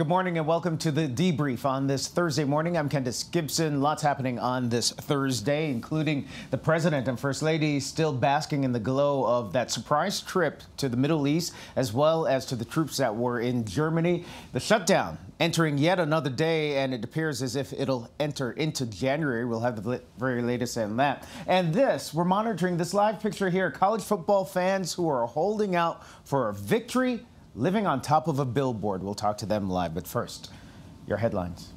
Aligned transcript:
Good 0.00 0.08
morning 0.08 0.38
and 0.38 0.46
welcome 0.46 0.78
to 0.78 0.90
the 0.90 1.06
debrief 1.06 1.66
on 1.66 1.86
this 1.86 2.08
Thursday 2.08 2.44
morning. 2.44 2.74
I'm 2.74 2.88
Kendis 2.88 3.30
Gibson. 3.30 3.82
Lots 3.82 4.02
happening 4.02 4.38
on 4.38 4.70
this 4.70 4.92
Thursday, 4.92 5.70
including 5.70 6.26
the 6.50 6.56
President 6.56 7.06
and 7.06 7.20
First 7.20 7.42
Lady 7.42 7.78
still 7.80 8.14
basking 8.14 8.64
in 8.64 8.72
the 8.72 8.80
glow 8.80 9.26
of 9.26 9.52
that 9.52 9.70
surprise 9.70 10.22
trip 10.22 10.62
to 10.78 10.88
the 10.88 10.96
Middle 10.96 11.28
East, 11.28 11.52
as 11.76 11.92
well 11.92 12.26
as 12.26 12.46
to 12.46 12.56
the 12.56 12.64
troops 12.64 12.96
that 12.96 13.14
were 13.14 13.40
in 13.40 13.66
Germany. 13.66 14.24
The 14.54 14.60
shutdown 14.60 15.18
entering 15.38 15.76
yet 15.76 16.00
another 16.00 16.30
day, 16.30 16.78
and 16.78 16.94
it 16.94 17.04
appears 17.04 17.42
as 17.42 17.54
if 17.54 17.70
it'll 17.74 18.10
enter 18.18 18.52
into 18.52 18.86
January. 18.86 19.44
We'll 19.44 19.60
have 19.60 19.84
the 19.84 20.00
very 20.16 20.40
latest 20.40 20.78
on 20.78 20.96
that. 20.96 21.28
And 21.46 21.74
this, 21.74 22.14
we're 22.14 22.24
monitoring 22.24 22.78
this 22.78 22.94
live 22.94 23.20
picture 23.20 23.50
here. 23.50 23.70
College 23.70 24.02
football 24.02 24.46
fans 24.46 24.94
who 24.94 25.06
are 25.10 25.26
holding 25.26 25.76
out 25.76 26.06
for 26.24 26.48
a 26.48 26.54
victory 26.54 27.26
living 27.54 27.86
on 27.86 28.00
top 28.00 28.28
of 28.28 28.38
a 28.38 28.44
billboard. 28.44 29.02
We'll 29.02 29.14
talk 29.14 29.38
to 29.38 29.46
them 29.46 29.68
live, 29.68 29.94
but 29.94 30.06
first, 30.06 30.50
your 31.06 31.18
headlines. 31.18 31.72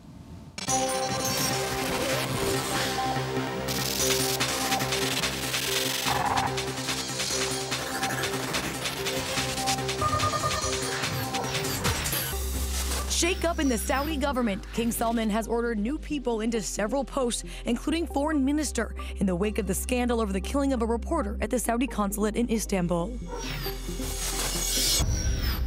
Shake 13.10 13.46
up 13.46 13.60
in 13.60 13.70
the 13.70 13.78
Saudi 13.78 14.18
government. 14.18 14.66
King 14.74 14.92
Salman 14.92 15.30
has 15.30 15.48
ordered 15.48 15.78
new 15.78 15.98
people 15.98 16.42
into 16.42 16.62
several 16.62 17.06
posts, 17.06 17.46
including 17.64 18.06
foreign 18.06 18.44
minister, 18.44 18.96
in 19.18 19.26
the 19.26 19.36
wake 19.36 19.60
of 19.60 19.66
the 19.66 19.74
scandal 19.74 20.20
over 20.20 20.34
the 20.34 20.42
killing 20.42 20.74
of 20.74 20.82
a 20.82 20.86
reporter 20.86 21.38
at 21.40 21.50
the 21.50 21.58
Saudi 21.58 21.88
consulate 21.88 22.36
in 22.36 22.52
Istanbul. 22.52 23.18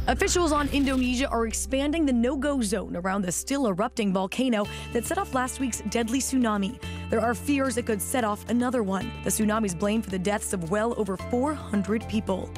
Officials 0.07 0.53
on 0.53 0.69
Indonesia 0.69 1.27
are 1.27 1.47
expanding 1.47 2.05
the 2.05 2.13
no-go 2.13 2.61
zone 2.61 2.95
around 2.95 3.23
the 3.23 3.31
still 3.31 3.67
erupting 3.67 4.13
volcano 4.13 4.65
that 4.93 5.05
set 5.05 5.17
off 5.17 5.33
last 5.33 5.59
week's 5.59 5.81
deadly 5.89 6.19
tsunami. 6.19 6.79
There 7.09 7.19
are 7.19 7.35
fears 7.35 7.75
it 7.75 7.85
could 7.85 8.01
set 8.01 8.23
off 8.23 8.49
another 8.49 8.83
one. 8.83 9.11
The 9.25 9.29
tsunami's 9.29 9.75
blamed 9.75 10.05
for 10.05 10.09
the 10.09 10.17
deaths 10.17 10.53
of 10.53 10.71
well 10.71 10.93
over 10.95 11.17
400 11.17 12.07
people. 12.07 12.49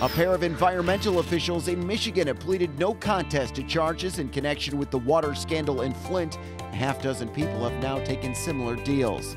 A 0.00 0.08
pair 0.08 0.34
of 0.34 0.42
environmental 0.42 1.20
officials 1.20 1.68
in 1.68 1.86
Michigan 1.86 2.26
have 2.26 2.40
pleaded 2.40 2.76
no 2.76 2.92
contest 2.94 3.54
to 3.56 3.62
charges 3.62 4.18
in 4.18 4.30
connection 4.30 4.76
with 4.76 4.90
the 4.90 4.98
water 4.98 5.36
scandal 5.36 5.82
in 5.82 5.94
Flint. 5.94 6.36
A 6.58 6.74
half 6.74 7.00
dozen 7.00 7.28
people 7.28 7.68
have 7.68 7.80
now 7.80 8.02
taken 8.04 8.34
similar 8.34 8.74
deals. 8.74 9.36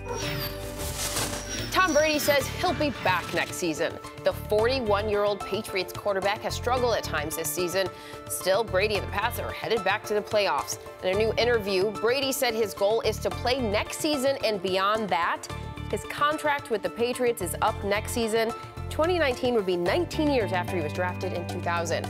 Tom 1.71 1.93
Brady 1.93 2.19
says 2.19 2.45
he'll 2.59 2.73
be 2.73 2.89
back 3.01 3.33
next 3.33 3.55
season. 3.55 3.97
The 4.25 4.33
41 4.33 5.07
year 5.07 5.23
old 5.23 5.39
Patriots 5.39 5.93
quarterback 5.93 6.41
has 6.41 6.53
struggled 6.53 6.95
at 6.95 7.03
times 7.03 7.37
this 7.37 7.49
season. 7.49 7.87
Still, 8.29 8.65
Brady 8.65 8.95
and 8.95 9.07
the 9.07 9.11
Pats 9.11 9.39
are 9.39 9.49
headed 9.53 9.81
back 9.81 10.03
to 10.07 10.13
the 10.13 10.21
playoffs. 10.21 10.79
In 11.01 11.15
a 11.15 11.17
new 11.17 11.33
interview, 11.37 11.89
Brady 11.91 12.33
said 12.33 12.53
his 12.53 12.73
goal 12.73 12.99
is 13.01 13.19
to 13.19 13.29
play 13.29 13.61
next 13.61 13.99
season 13.99 14.37
and 14.43 14.61
beyond 14.61 15.07
that. 15.09 15.47
His 15.89 16.03
contract 16.09 16.71
with 16.71 16.81
the 16.81 16.89
Patriots 16.89 17.41
is 17.41 17.55
up 17.61 17.81
next 17.85 18.11
season. 18.11 18.51
2019 18.89 19.55
would 19.55 19.65
be 19.65 19.77
19 19.77 20.29
years 20.29 20.51
after 20.51 20.75
he 20.75 20.83
was 20.83 20.91
drafted 20.91 21.31
in 21.31 21.47
2000. 21.47 22.05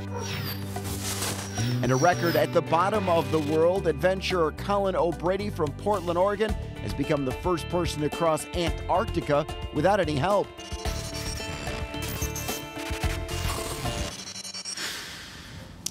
And 1.84 1.92
a 1.92 1.96
record 1.96 2.36
at 2.36 2.52
the 2.52 2.62
bottom 2.64 3.08
of 3.10 3.32
the 3.32 3.40
world, 3.40 3.88
adventurer 3.88 4.54
Colin 4.54 4.96
O'Brady 4.96 5.52
from 5.52 5.72
Portland, 5.74 6.18
Oregon, 6.18 6.56
has 6.82 6.94
become 6.94 7.26
the 7.26 7.32
first 7.32 7.68
person 7.70 8.02
to 8.02 8.10
cross 8.10 8.46
Antarctica 8.56 9.46
without 9.74 10.00
any 10.00 10.16
help. 10.16 10.48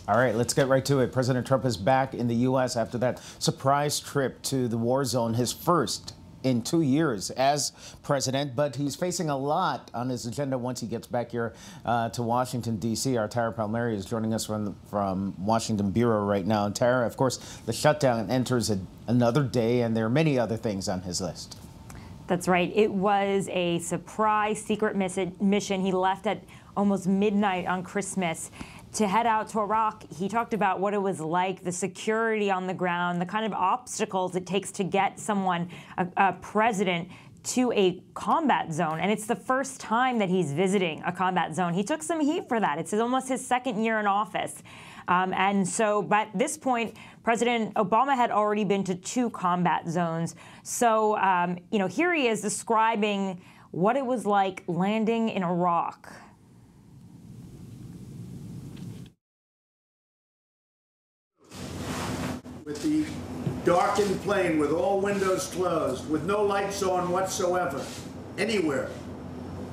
All 0.09 0.17
right, 0.17 0.35
let's 0.35 0.55
get 0.55 0.67
right 0.67 0.85
to 0.87 0.99
it. 0.99 1.13
President 1.13 1.47
Trump 1.47 1.65
is 1.65 1.77
back 1.77 2.15
in 2.15 2.27
the 2.27 2.35
U.S. 2.37 2.77
after 2.77 2.99
that 2.99 3.23
surprise 3.39 4.01
trip 4.01 4.43
to 4.43 4.67
the 4.67 4.77
war 4.77 5.05
zone, 5.05 5.35
his 5.35 5.53
first 5.53 6.15
in 6.43 6.63
two 6.63 6.83
years 6.83 7.31
as 7.31 7.73
president, 8.03 8.57
but 8.57 8.77
he's 8.77 8.97
facing 8.97 9.31
a 9.31 9.37
lot 9.37 9.91
on 9.95 10.09
his 10.09 10.27
agenda 10.27 10.57
once 10.59 10.81
he 10.81 10.87
gets 10.87 11.07
back 11.07 11.31
here 11.31 11.53
uh, 11.85 12.09
to 12.11 12.23
Washington, 12.23 12.77
D.C. 12.77 13.17
Our 13.17 13.29
Tara 13.29 13.53
Palmieri 13.53 13.97
is 13.97 14.05
joining 14.05 14.35
us 14.35 14.47
from, 14.47 14.77
from 14.89 15.35
Washington 15.45 15.91
Bureau 15.91 16.25
right 16.25 16.47
now. 16.47 16.67
And 16.67 16.75
Tara, 16.75 17.07
of 17.07 17.17
course, 17.17 17.37
the 17.67 17.73
shutdown 17.73 18.31
enters 18.31 18.71
a, 18.71 18.79
another 19.07 19.43
day, 19.43 19.83
and 19.83 19.97
there 19.97 20.07
are 20.07 20.11
many 20.11 20.39
other 20.39 20.57
things 20.57 20.89
on 20.89 21.03
his 21.03 21.21
list. 21.21 21.57
That's 22.27 22.47
right. 22.47 22.73
It 22.75 22.93
was 22.93 23.49
a 23.51 23.81
surprise 23.81 24.63
secret 24.63 24.95
mission. 24.97 25.81
He 25.81 25.91
left 25.91 26.29
at 26.29 26.45
almost 26.77 27.09
midnight 27.09 27.67
on 27.67 27.83
Christmas 27.83 28.53
to 28.93 29.07
head 29.07 29.27
out 29.27 29.49
to 29.51 29.61
Iraq. 29.61 30.05
He 30.13 30.29
talked 30.29 30.55
about 30.55 30.81
what 30.81 30.95
it 30.95 31.03
was 31.03 31.21
like, 31.21 31.63
the 31.63 31.73
security 31.73 32.51
on 32.51 32.67
the 32.67 32.75
ground, 32.75 33.21
the 33.21 33.27
kind 33.27 33.47
of 33.47 33.53
obstacles 33.53 34.35
it 34.35 34.47
takes 34.47 34.73
to 34.73 34.85
get 34.85 35.19
someone, 35.19 35.71
a, 35.97 36.07
a 36.17 36.33
president, 36.35 37.09
to 37.43 37.73
a 37.73 38.03
combat 38.15 38.73
zone. 38.73 39.01
And 39.01 39.11
it's 39.11 39.27
the 39.27 39.37
first 39.37 39.81
time 39.81 40.19
that 40.19 40.29
he's 40.29 40.53
visiting 40.53 41.03
a 41.07 41.13
combat 41.13 41.55
zone. 41.55 41.73
He 41.73 41.83
took 41.83 42.03
some 42.03 42.21
heat 42.21 42.49
for 42.49 42.61
that. 42.61 42.79
It's 42.79 42.93
almost 42.93 43.29
his 43.29 43.45
second 43.45 43.83
year 43.83 43.99
in 43.99 44.07
office. 44.07 44.63
Um, 45.09 45.33
and 45.33 45.67
so, 45.67 46.07
at 46.13 46.37
this 46.37 46.57
point, 46.57 46.97
President 47.25 47.75
Obama 47.75 48.15
had 48.15 48.31
already 48.31 48.65
been 48.65 48.85
to 48.85 48.95
two 48.95 49.31
combat 49.31 49.89
zones. 49.89 50.37
So, 50.63 51.17
um, 51.19 51.59
you 51.71 51.79
know, 51.79 51.87
here 51.87 52.15
he 52.15 52.29
is 52.29 52.43
describing 52.43 53.41
what 53.71 53.97
it 53.97 54.05
was 54.05 54.27
like 54.27 54.63
landing 54.67 55.31
in 55.31 55.43
Iraq. 55.43 56.13
With 62.71 62.83
the 62.85 63.05
darkened 63.65 64.21
plane 64.23 64.57
with 64.59 64.71
all 64.71 65.01
windows 65.01 65.49
closed, 65.49 66.09
with 66.09 66.25
no 66.25 66.41
lights 66.45 66.85
on 66.85 67.11
whatsoever, 67.11 67.85
anywhere. 68.39 68.89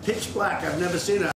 Pitch 0.03 0.33
black. 0.33 0.63
I've 0.63 0.79
never 0.79 0.97
seen 0.97 1.21
it. 1.21 1.31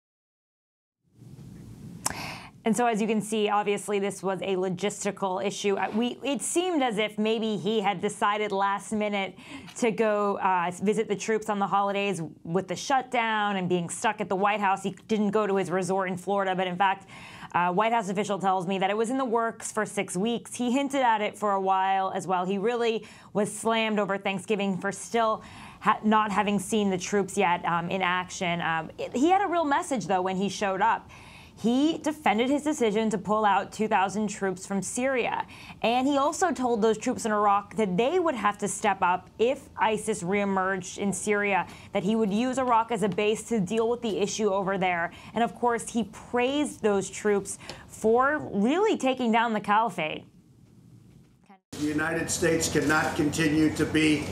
And 2.64 2.76
so, 2.76 2.86
as 2.86 3.00
you 3.00 3.08
can 3.08 3.22
see, 3.22 3.48
obviously 3.48 3.98
this 3.98 4.22
was 4.22 4.40
a 4.42 4.54
logistical 4.54 5.44
issue. 5.44 5.76
Uh, 5.76 5.88
we, 5.94 6.18
it 6.22 6.42
seemed 6.42 6.82
as 6.82 6.98
if 6.98 7.18
maybe 7.18 7.56
he 7.56 7.80
had 7.80 8.00
decided 8.00 8.52
last 8.52 8.92
minute 8.92 9.34
to 9.78 9.90
go 9.90 10.38
uh, 10.38 10.70
visit 10.82 11.08
the 11.08 11.16
troops 11.16 11.48
on 11.48 11.58
the 11.58 11.66
holidays 11.66 12.20
with 12.44 12.68
the 12.68 12.76
shutdown 12.76 13.56
and 13.56 13.68
being 13.68 13.88
stuck 13.88 14.20
at 14.20 14.28
the 14.28 14.36
White 14.36 14.60
House. 14.60 14.82
He 14.82 14.94
didn't 15.08 15.30
go 15.30 15.46
to 15.46 15.56
his 15.56 15.70
resort 15.70 16.08
in 16.08 16.16
Florida, 16.18 16.54
but 16.54 16.66
in 16.66 16.76
fact, 16.76 17.08
uh, 17.52 17.72
White 17.72 17.92
House 17.92 18.08
official 18.08 18.38
tells 18.38 18.66
me 18.66 18.78
that 18.78 18.90
it 18.90 18.96
was 18.96 19.10
in 19.10 19.18
the 19.18 19.24
works 19.24 19.72
for 19.72 19.86
six 19.86 20.16
weeks. 20.16 20.54
He 20.54 20.70
hinted 20.70 21.00
at 21.02 21.20
it 21.20 21.36
for 21.36 21.52
a 21.52 21.60
while 21.60 22.12
as 22.14 22.26
well. 22.26 22.44
He 22.44 22.58
really 22.58 23.06
was 23.32 23.54
slammed 23.54 23.98
over 23.98 24.18
Thanksgiving 24.18 24.78
for 24.78 24.92
still 24.92 25.42
ha 25.80 25.98
not 26.04 26.30
having 26.30 26.58
seen 26.58 26.90
the 26.90 26.98
troops 26.98 27.36
yet 27.36 27.64
um, 27.64 27.90
in 27.90 28.02
action. 28.02 28.60
Um, 28.60 28.90
it, 28.98 29.16
he 29.16 29.30
had 29.30 29.42
a 29.42 29.46
real 29.46 29.64
message, 29.64 30.06
though, 30.06 30.22
when 30.22 30.36
he 30.36 30.48
showed 30.48 30.82
up. 30.82 31.08
He 31.60 31.98
defended 31.98 32.50
his 32.50 32.62
decision 32.62 33.10
to 33.10 33.18
pull 33.18 33.44
out 33.44 33.72
2,000 33.72 34.28
troops 34.28 34.64
from 34.64 34.80
Syria. 34.80 35.44
And 35.82 36.06
he 36.06 36.16
also 36.16 36.52
told 36.52 36.82
those 36.82 36.96
troops 36.96 37.24
in 37.24 37.32
Iraq 37.32 37.74
that 37.74 37.96
they 37.96 38.20
would 38.20 38.36
have 38.36 38.58
to 38.58 38.68
step 38.68 38.98
up 39.02 39.28
if 39.40 39.68
ISIS 39.76 40.22
reemerged 40.22 40.98
in 40.98 41.12
Syria, 41.12 41.66
that 41.92 42.04
he 42.04 42.14
would 42.14 42.32
use 42.32 42.58
Iraq 42.58 42.92
as 42.92 43.02
a 43.02 43.08
base 43.08 43.42
to 43.48 43.58
deal 43.58 43.88
with 43.88 44.02
the 44.02 44.18
issue 44.18 44.52
over 44.52 44.78
there. 44.78 45.10
And 45.34 45.42
of 45.42 45.56
course, 45.56 45.88
he 45.88 46.04
praised 46.04 46.80
those 46.80 47.10
troops 47.10 47.58
for 47.88 48.38
really 48.52 48.96
taking 48.96 49.32
down 49.32 49.52
the 49.52 49.60
caliphate. 49.60 50.26
The 51.72 51.86
United 51.86 52.30
States 52.30 52.72
cannot 52.72 53.16
continue 53.16 53.74
to 53.74 53.84
be 53.84 54.26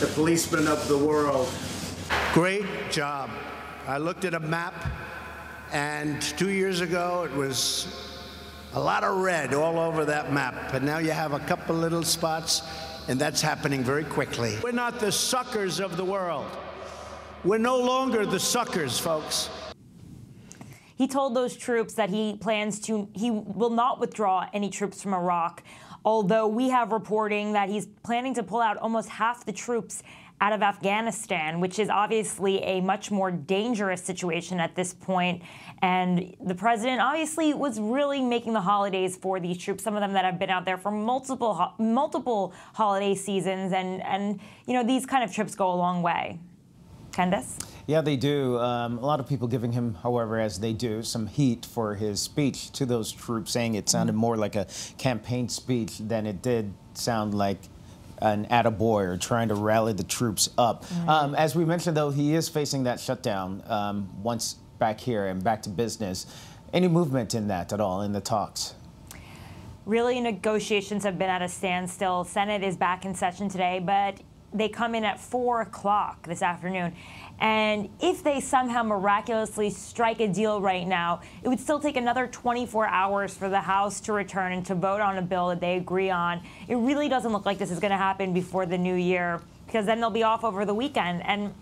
the 0.00 0.06
policeman 0.08 0.66
of 0.66 0.88
the 0.88 0.98
world. 0.98 1.48
Great 2.32 2.64
job. 2.90 3.30
I 3.86 3.98
looked 3.98 4.24
at 4.24 4.34
a 4.34 4.40
map 4.40 4.74
and 5.72 6.20
two 6.20 6.50
years 6.50 6.80
ago, 6.80 7.24
it 7.24 7.34
was 7.36 7.86
a 8.74 8.80
lot 8.80 9.04
of 9.04 9.16
red 9.18 9.54
all 9.54 9.78
over 9.78 10.04
that 10.04 10.32
map. 10.32 10.74
And 10.74 10.84
now 10.84 10.98
you 10.98 11.10
have 11.10 11.32
a 11.32 11.40
couple 11.40 11.74
little 11.74 12.02
spots, 12.02 12.62
and 13.08 13.18
that's 13.18 13.40
happening 13.40 13.82
very 13.82 14.04
quickly. 14.04 14.58
We're 14.62 14.72
not 14.72 15.00
the 15.00 15.10
suckers 15.10 15.80
of 15.80 15.96
the 15.96 16.04
world. 16.04 16.46
We're 17.42 17.58
no 17.58 17.78
longer 17.80 18.24
the 18.24 18.38
suckers, 18.38 18.98
folks. 18.98 19.50
He 20.96 21.08
told 21.08 21.34
those 21.34 21.56
troops 21.56 21.94
that 21.94 22.10
he 22.10 22.36
plans 22.36 22.78
to, 22.82 23.08
he 23.14 23.30
will 23.30 23.70
not 23.70 23.98
withdraw 23.98 24.46
any 24.52 24.70
troops 24.70 25.02
from 25.02 25.14
Iraq, 25.14 25.62
although 26.04 26.46
we 26.46 26.68
have 26.68 26.92
reporting 26.92 27.54
that 27.54 27.68
he's 27.68 27.86
planning 28.04 28.34
to 28.34 28.42
pull 28.42 28.60
out 28.60 28.76
almost 28.76 29.08
half 29.08 29.44
the 29.44 29.52
troops 29.52 30.02
out 30.42 30.52
of 30.52 30.60
Afghanistan, 30.60 31.60
which 31.60 31.78
is 31.78 31.88
obviously 31.88 32.58
a 32.64 32.80
much 32.80 33.12
more 33.12 33.30
dangerous 33.30 34.02
situation 34.02 34.58
at 34.58 34.74
this 34.74 34.92
point. 34.92 35.40
And 35.82 36.34
the 36.44 36.54
president 36.56 37.00
obviously 37.00 37.54
was 37.54 37.78
really 37.78 38.20
making 38.20 38.52
the 38.52 38.60
holidays 38.60 39.16
for 39.16 39.38
these 39.38 39.56
troops, 39.56 39.84
some 39.84 39.94
of 39.94 40.00
them 40.00 40.12
that 40.14 40.24
have 40.24 40.40
been 40.40 40.50
out 40.50 40.64
there 40.64 40.78
for 40.78 40.90
multiple 40.90 41.72
multiple 41.78 42.52
holiday 42.74 43.14
seasons. 43.14 43.72
And, 43.72 44.02
and 44.02 44.40
you 44.66 44.74
know, 44.74 44.82
these 44.82 45.06
kind 45.06 45.22
of 45.22 45.32
trips 45.32 45.54
go 45.54 45.72
a 45.72 45.76
long 45.76 46.02
way. 46.02 46.40
Kendis? 47.12 47.64
Yeah, 47.86 48.00
they 48.00 48.16
do. 48.16 48.58
Um, 48.58 48.98
a 48.98 49.06
lot 49.06 49.20
of 49.20 49.28
people 49.28 49.46
giving 49.46 49.70
him, 49.70 49.94
however, 50.02 50.40
as 50.40 50.58
they 50.58 50.72
do, 50.72 51.04
some 51.04 51.28
heat 51.28 51.64
for 51.64 51.94
his 51.94 52.20
speech 52.20 52.72
to 52.72 52.86
those 52.86 53.12
troops, 53.12 53.52
saying 53.52 53.76
it 53.76 53.88
sounded 53.88 54.14
more 54.14 54.36
like 54.36 54.56
a 54.56 54.66
campaign 54.98 55.48
speech 55.48 55.98
than 55.98 56.26
it 56.26 56.42
did 56.42 56.72
sound 56.94 57.34
like 57.34 57.58
an 58.22 58.46
attaboy 58.46 59.04
or 59.04 59.16
trying 59.16 59.48
to 59.48 59.54
rally 59.54 59.92
the 59.92 60.04
troops 60.04 60.48
up. 60.56 60.84
Um, 61.08 61.34
as 61.34 61.54
we 61.56 61.64
mentioned, 61.64 61.96
though, 61.96 62.10
he 62.10 62.34
is 62.34 62.48
facing 62.48 62.84
that 62.84 63.00
shutdown 63.00 63.62
um, 63.66 64.22
once 64.22 64.54
back 64.78 65.00
here 65.00 65.26
and 65.26 65.42
back 65.42 65.62
to 65.62 65.68
business. 65.68 66.26
Any 66.72 66.88
movement 66.88 67.34
in 67.34 67.48
that 67.48 67.72
at 67.72 67.80
all 67.80 68.02
in 68.02 68.12
the 68.12 68.20
talks? 68.20 68.74
Really, 69.84 70.20
negotiations 70.20 71.02
have 71.02 71.18
been 71.18 71.28
at 71.28 71.42
a 71.42 71.48
standstill. 71.48 72.22
Senate 72.24 72.62
is 72.62 72.76
back 72.76 73.04
in 73.04 73.14
session 73.14 73.48
today, 73.48 73.80
but 73.84 74.20
they 74.54 74.68
come 74.68 74.94
in 74.94 75.04
at 75.04 75.20
4 75.20 75.62
o'clock 75.62 76.26
this 76.26 76.42
afternoon. 76.42 76.94
And 77.40 77.88
if 78.00 78.22
they 78.22 78.40
somehow 78.40 78.82
miraculously 78.82 79.70
strike 79.70 80.20
a 80.20 80.28
deal 80.28 80.60
right 80.60 80.86
now, 80.86 81.22
it 81.42 81.48
would 81.48 81.60
still 81.60 81.80
take 81.80 81.96
another 81.96 82.26
24 82.26 82.86
hours 82.86 83.34
for 83.34 83.48
the 83.48 83.60
House 83.60 84.00
to 84.02 84.12
return 84.12 84.52
and 84.52 84.64
to 84.66 84.74
vote 84.74 85.00
on 85.00 85.18
a 85.18 85.22
bill 85.22 85.48
that 85.48 85.60
they 85.60 85.76
agree 85.76 86.10
on. 86.10 86.40
It 86.68 86.76
really 86.76 87.08
doesn't 87.08 87.32
look 87.32 87.46
like 87.46 87.58
this 87.58 87.70
is 87.70 87.80
going 87.80 87.90
to 87.90 87.96
happen 87.96 88.32
before 88.32 88.66
the 88.66 88.78
new 88.78 88.94
year 88.94 89.40
because 89.66 89.86
then 89.86 90.00
they'll 90.00 90.10
be 90.10 90.22
off 90.22 90.44
over 90.44 90.64
the 90.64 90.74
weekend. 90.74 91.24
And 91.26 91.54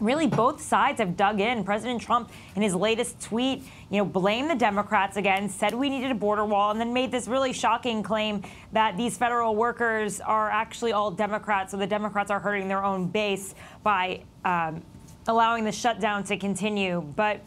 really 0.00 0.26
both 0.26 0.60
sides 0.60 0.98
have 0.98 1.16
dug 1.16 1.40
in. 1.40 1.64
President 1.64 2.00
Trump, 2.00 2.30
in 2.56 2.62
his 2.62 2.74
latest 2.74 3.20
tweet, 3.20 3.62
you 3.90 3.98
know, 3.98 4.04
blamed 4.04 4.50
the 4.50 4.54
Democrats 4.54 5.16
again, 5.16 5.48
said 5.48 5.74
we 5.74 5.88
needed 5.88 6.10
a 6.10 6.14
border 6.14 6.44
wall, 6.44 6.70
and 6.70 6.80
then 6.80 6.92
made 6.92 7.10
this 7.10 7.28
really 7.28 7.52
shocking 7.52 8.02
claim 8.02 8.42
that 8.72 8.96
these 8.96 9.16
federal 9.16 9.54
workers 9.54 10.20
are 10.20 10.50
actually 10.50 10.92
all 10.92 11.10
Democrats, 11.10 11.70
so 11.70 11.76
the 11.76 11.86
Democrats 11.86 12.30
are 12.30 12.40
hurting 12.40 12.68
their 12.68 12.84
own 12.84 13.06
base 13.06 13.54
by 13.82 14.20
um, 14.44 14.82
allowing 15.28 15.64
the 15.64 15.72
shutdown 15.72 16.24
to 16.24 16.36
continue. 16.36 17.00
But 17.16 17.40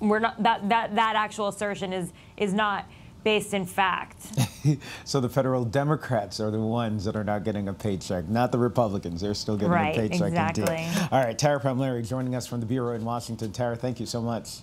we're 0.00 0.18
not 0.18 0.42
that 0.42 0.68
that 0.68 0.94
that 0.94 1.14
actual 1.16 1.48
assertion 1.48 1.92
is 1.92 2.12
is 2.36 2.52
not 2.52 2.86
based 3.24 3.54
in 3.54 3.64
fact. 3.66 4.16
so 5.04 5.20
the 5.20 5.28
federal 5.28 5.64
Democrats 5.64 6.40
are 6.40 6.50
the 6.50 6.58
ones 6.58 7.04
that 7.04 7.16
are 7.16 7.24
not 7.24 7.44
getting 7.44 7.68
a 7.68 7.74
paycheck, 7.74 8.28
not 8.28 8.52
the 8.52 8.58
Republicans. 8.58 9.20
They're 9.20 9.34
still 9.34 9.56
getting 9.56 9.72
right, 9.72 9.96
a 9.96 10.00
paycheck. 10.00 10.28
Exactly. 10.28 10.88
All 11.10 11.24
right, 11.24 11.38
Tara 11.38 11.60
Palmieri 11.60 12.02
joining 12.02 12.34
us 12.34 12.46
from 12.46 12.60
the 12.60 12.66
Bureau 12.66 12.94
in 12.94 13.04
Washington. 13.04 13.52
Tara, 13.52 13.76
thank 13.76 14.00
you 14.00 14.06
so 14.06 14.20
much. 14.20 14.58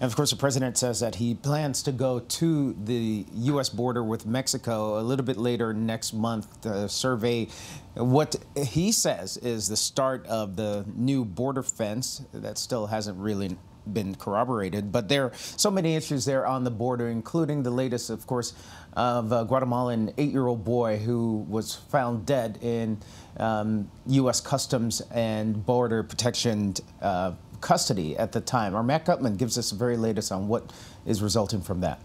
And 0.00 0.10
of 0.10 0.16
course, 0.16 0.30
the 0.30 0.36
president 0.36 0.76
says 0.78 0.98
that 0.98 1.14
he 1.14 1.34
plans 1.34 1.84
to 1.84 1.92
go 1.92 2.18
to 2.18 2.76
the 2.84 3.24
U.S. 3.34 3.68
border 3.68 4.02
with 4.02 4.26
Mexico 4.26 4.98
a 4.98 5.02
little 5.02 5.24
bit 5.24 5.36
later 5.36 5.72
next 5.72 6.12
month 6.12 6.60
to 6.62 6.88
survey 6.88 7.46
what 7.94 8.36
he 8.56 8.90
says 8.90 9.36
is 9.36 9.68
the 9.68 9.76
start 9.76 10.26
of 10.26 10.56
the 10.56 10.84
new 10.94 11.24
border 11.24 11.62
fence 11.62 12.22
that 12.32 12.56
still 12.56 12.86
hasn't 12.86 13.18
really 13.18 13.56
been 13.90 14.14
corroborated. 14.14 14.92
But 14.92 15.08
there 15.08 15.24
are 15.24 15.32
so 15.34 15.70
many 15.70 15.96
issues 15.96 16.24
there 16.24 16.46
on 16.46 16.64
the 16.64 16.70
border, 16.70 17.08
including 17.08 17.62
the 17.62 17.70
latest, 17.70 18.10
of 18.10 18.26
course, 18.26 18.52
of 18.94 19.32
a 19.32 19.44
Guatemalan 19.44 20.12
eight-year-old 20.18 20.64
boy 20.64 20.98
who 20.98 21.46
was 21.48 21.74
found 21.74 22.26
dead 22.26 22.58
in 22.62 22.98
um, 23.38 23.90
U.S. 24.06 24.40
Customs 24.40 25.00
and 25.10 25.64
Border 25.64 26.02
Protection 26.02 26.74
uh, 27.00 27.32
custody 27.60 28.16
at 28.18 28.32
the 28.32 28.40
time. 28.40 28.74
Our 28.74 28.82
Matt 28.82 29.06
Gutman 29.06 29.36
gives 29.36 29.56
us 29.56 29.70
the 29.70 29.76
very 29.76 29.96
latest 29.96 30.32
on 30.32 30.48
what 30.48 30.72
is 31.06 31.22
resulting 31.22 31.62
from 31.62 31.80
that. 31.80 32.00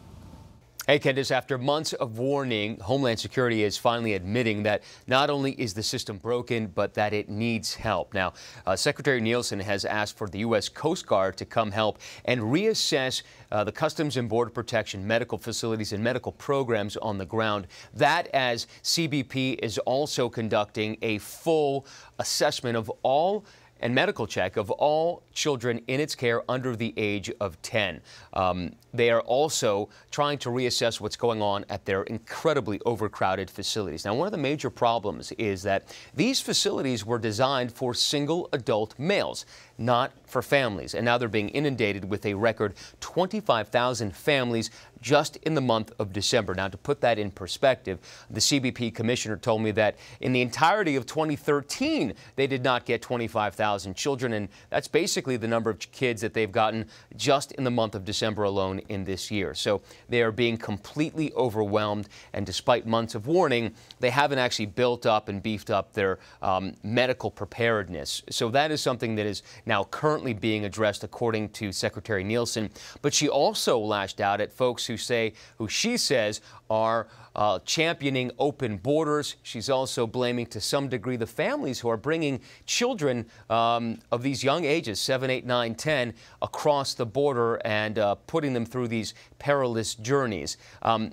Hey, 0.90 1.00
Kendis, 1.00 1.32
after 1.32 1.58
months 1.58 1.92
of 1.92 2.18
warning, 2.18 2.80
Homeland 2.80 3.20
Security 3.20 3.64
is 3.66 3.78
finally 3.78 4.14
admitting 4.14 4.64
that 4.64 4.84
not 5.06 5.30
only 5.30 5.52
is 5.52 5.74
the 5.74 5.84
system 5.84 6.18
broken, 6.18 6.68
but 6.68 6.94
that 6.94 7.12
it 7.12 7.28
needs 7.28 7.76
help. 7.76 8.14
Now, 8.14 8.32
uh, 8.66 8.78
Secretary 8.78 9.20
Nielsen 9.20 9.60
has 9.60 9.84
asked 9.84 10.18
for 10.18 10.30
the 10.30 10.40
U.S. 10.40 10.70
Coast 10.70 11.06
Guard 11.06 11.36
to 11.40 11.46
come 11.46 11.72
help 11.72 12.00
and 12.24 12.40
reassess 12.40 13.24
uh, 13.52 13.66
the 13.66 13.72
Customs 13.74 14.16
and 14.16 14.30
Border 14.30 14.50
Protection 14.50 15.06
medical 15.06 15.38
facilities 15.38 15.92
and 15.92 16.02
medical 16.02 16.32
programs 16.32 16.96
on 16.96 17.18
the 17.18 17.26
ground. 17.26 17.68
That 17.94 18.28
as 18.28 18.68
CBP 18.82 19.60
is 19.62 19.80
also 19.80 20.30
conducting 20.30 20.96
a 21.02 21.18
full 21.18 21.86
assessment 22.18 22.78
of 22.78 22.90
all 23.04 23.44
and 23.80 23.94
medical 23.94 24.28
check 24.28 24.58
of 24.58 24.72
all 24.72 25.24
children 25.34 25.82
in 25.88 26.00
its 26.00 26.16
care 26.16 26.44
under 26.50 26.76
the 26.76 26.94
age 26.98 27.32
of 27.40 27.62
10. 27.62 28.02
Um, 28.34 28.74
they 28.94 29.10
are 29.12 29.22
also 29.22 29.90
trying 30.12 30.38
to 30.40 30.50
reassess 30.50 31.00
what's 31.00 31.16
going 31.16 31.42
on 31.42 31.66
at 31.70 31.86
their 31.86 32.04
incredibly 32.04 32.80
overcrowded 32.86 33.50
facilities. 33.50 34.06
Now, 34.06 34.16
one 34.16 34.28
of 34.28 34.32
the 34.32 34.38
major 34.38 34.70
problems 34.70 35.32
is 35.34 35.64
that 35.64 35.96
these 36.16 36.42
facilities 36.42 37.06
were 37.06 37.20
designed 37.20 37.72
for 37.72 37.94
single 37.94 38.50
adult 38.54 38.98
males, 38.98 39.46
not 39.78 40.12
for 40.26 40.42
families. 40.42 40.94
And 40.94 41.06
now 41.06 41.18
they're 41.18 41.28
being 41.28 41.50
inundated 41.50 42.10
with 42.10 42.26
a 42.26 42.34
record 42.34 42.74
25,000 43.00 44.16
families 44.16 44.70
just 45.02 45.38
in 45.38 45.54
the 45.54 45.62
month 45.62 45.92
of 46.00 46.12
December. 46.14 46.54
Now, 46.54 46.68
to 46.68 46.78
put 46.78 47.02
that 47.02 47.20
in 47.20 47.32
perspective, 47.32 48.00
the 48.30 48.40
CBP 48.40 48.94
commissioner 48.94 49.38
told 49.38 49.62
me 49.62 49.72
that 49.72 49.96
in 50.20 50.34
the 50.34 50.42
entirety 50.42 50.96
of 50.96 51.06
2013, 51.06 52.14
they 52.36 52.48
did 52.48 52.64
not 52.64 52.86
get 52.86 53.02
25,000 53.02 53.96
children, 53.96 54.34
and 54.34 54.50
that's 54.70 54.88
basically 54.88 55.38
the 55.38 55.48
number 55.48 55.70
of 55.70 55.80
kids 55.92 56.22
that 56.22 56.34
they've 56.34 56.52
gotten 56.52 56.86
just 57.16 57.52
in 57.54 57.64
the 57.64 57.72
month 57.72 57.96
of 57.96 58.06
December 58.06 58.44
alone 58.44 58.80
in 58.90 59.04
this 59.04 59.32
year. 59.32 59.54
So 59.54 59.82
they 60.10 60.22
are 60.22 60.32
being 60.32 60.58
completely 60.58 61.34
overwhelmed, 61.34 62.10
and 62.34 62.46
despite 62.46 62.86
months 62.86 63.16
of 63.16 63.28
warning, 63.28 63.74
they 64.00 64.10
haven't 64.10 64.40
actually 64.40 64.68
built 64.68 65.06
up 65.06 65.30
and 65.30 65.42
beefed 65.42 65.70
up 65.70 65.94
their 65.94 66.20
um, 66.42 66.74
medical 66.84 67.32
preparedness. 67.32 68.24
So 68.30 68.50
that 68.50 68.72
is 68.72 68.82
something 68.82 69.16
that 69.16 69.26
is 69.26 69.44
now 69.68 69.84
currently 69.84 70.34
being 70.34 70.66
addressed, 70.66 71.04
according 71.04 71.50
to 71.50 71.72
Secretary 71.72 72.24
Nielsen. 72.24 72.70
But 73.02 73.14
she 73.14 73.30
also 73.30 73.78
lashed 73.78 74.22
out 74.22 74.42
at 74.42 74.52
folks 74.52 74.86
who 74.86 74.98
say, 74.98 75.34
who 75.58 75.68
she 75.68 75.98
says 75.98 76.42
are 76.70 77.08
uh, 77.36 77.60
championing 77.66 78.32
open 78.40 78.78
borders. 78.78 79.36
She's 79.44 79.70
also 79.70 80.08
blaming 80.08 80.48
to 80.48 80.60
some 80.60 80.88
degree 80.90 81.18
the 81.18 81.28
families 81.28 81.80
who 81.80 81.90
are 81.90 81.98
bringing 81.98 82.42
children 82.66 83.28
um, 83.50 84.00
of 84.12 84.24
these 84.24 84.44
young 84.44 84.66
ages, 84.66 85.00
7, 85.00 85.30
8, 85.30 85.46
9, 85.46 85.76
10, 85.76 86.14
across 86.42 86.96
the 86.96 87.06
border 87.06 87.62
and 87.64 88.00
uh, 88.00 88.16
putting 88.26 88.54
them 88.54 88.66
through 88.66 88.88
these 88.88 89.14
perilous 89.38 89.94
journeys. 89.94 90.58
Um, 90.82 91.12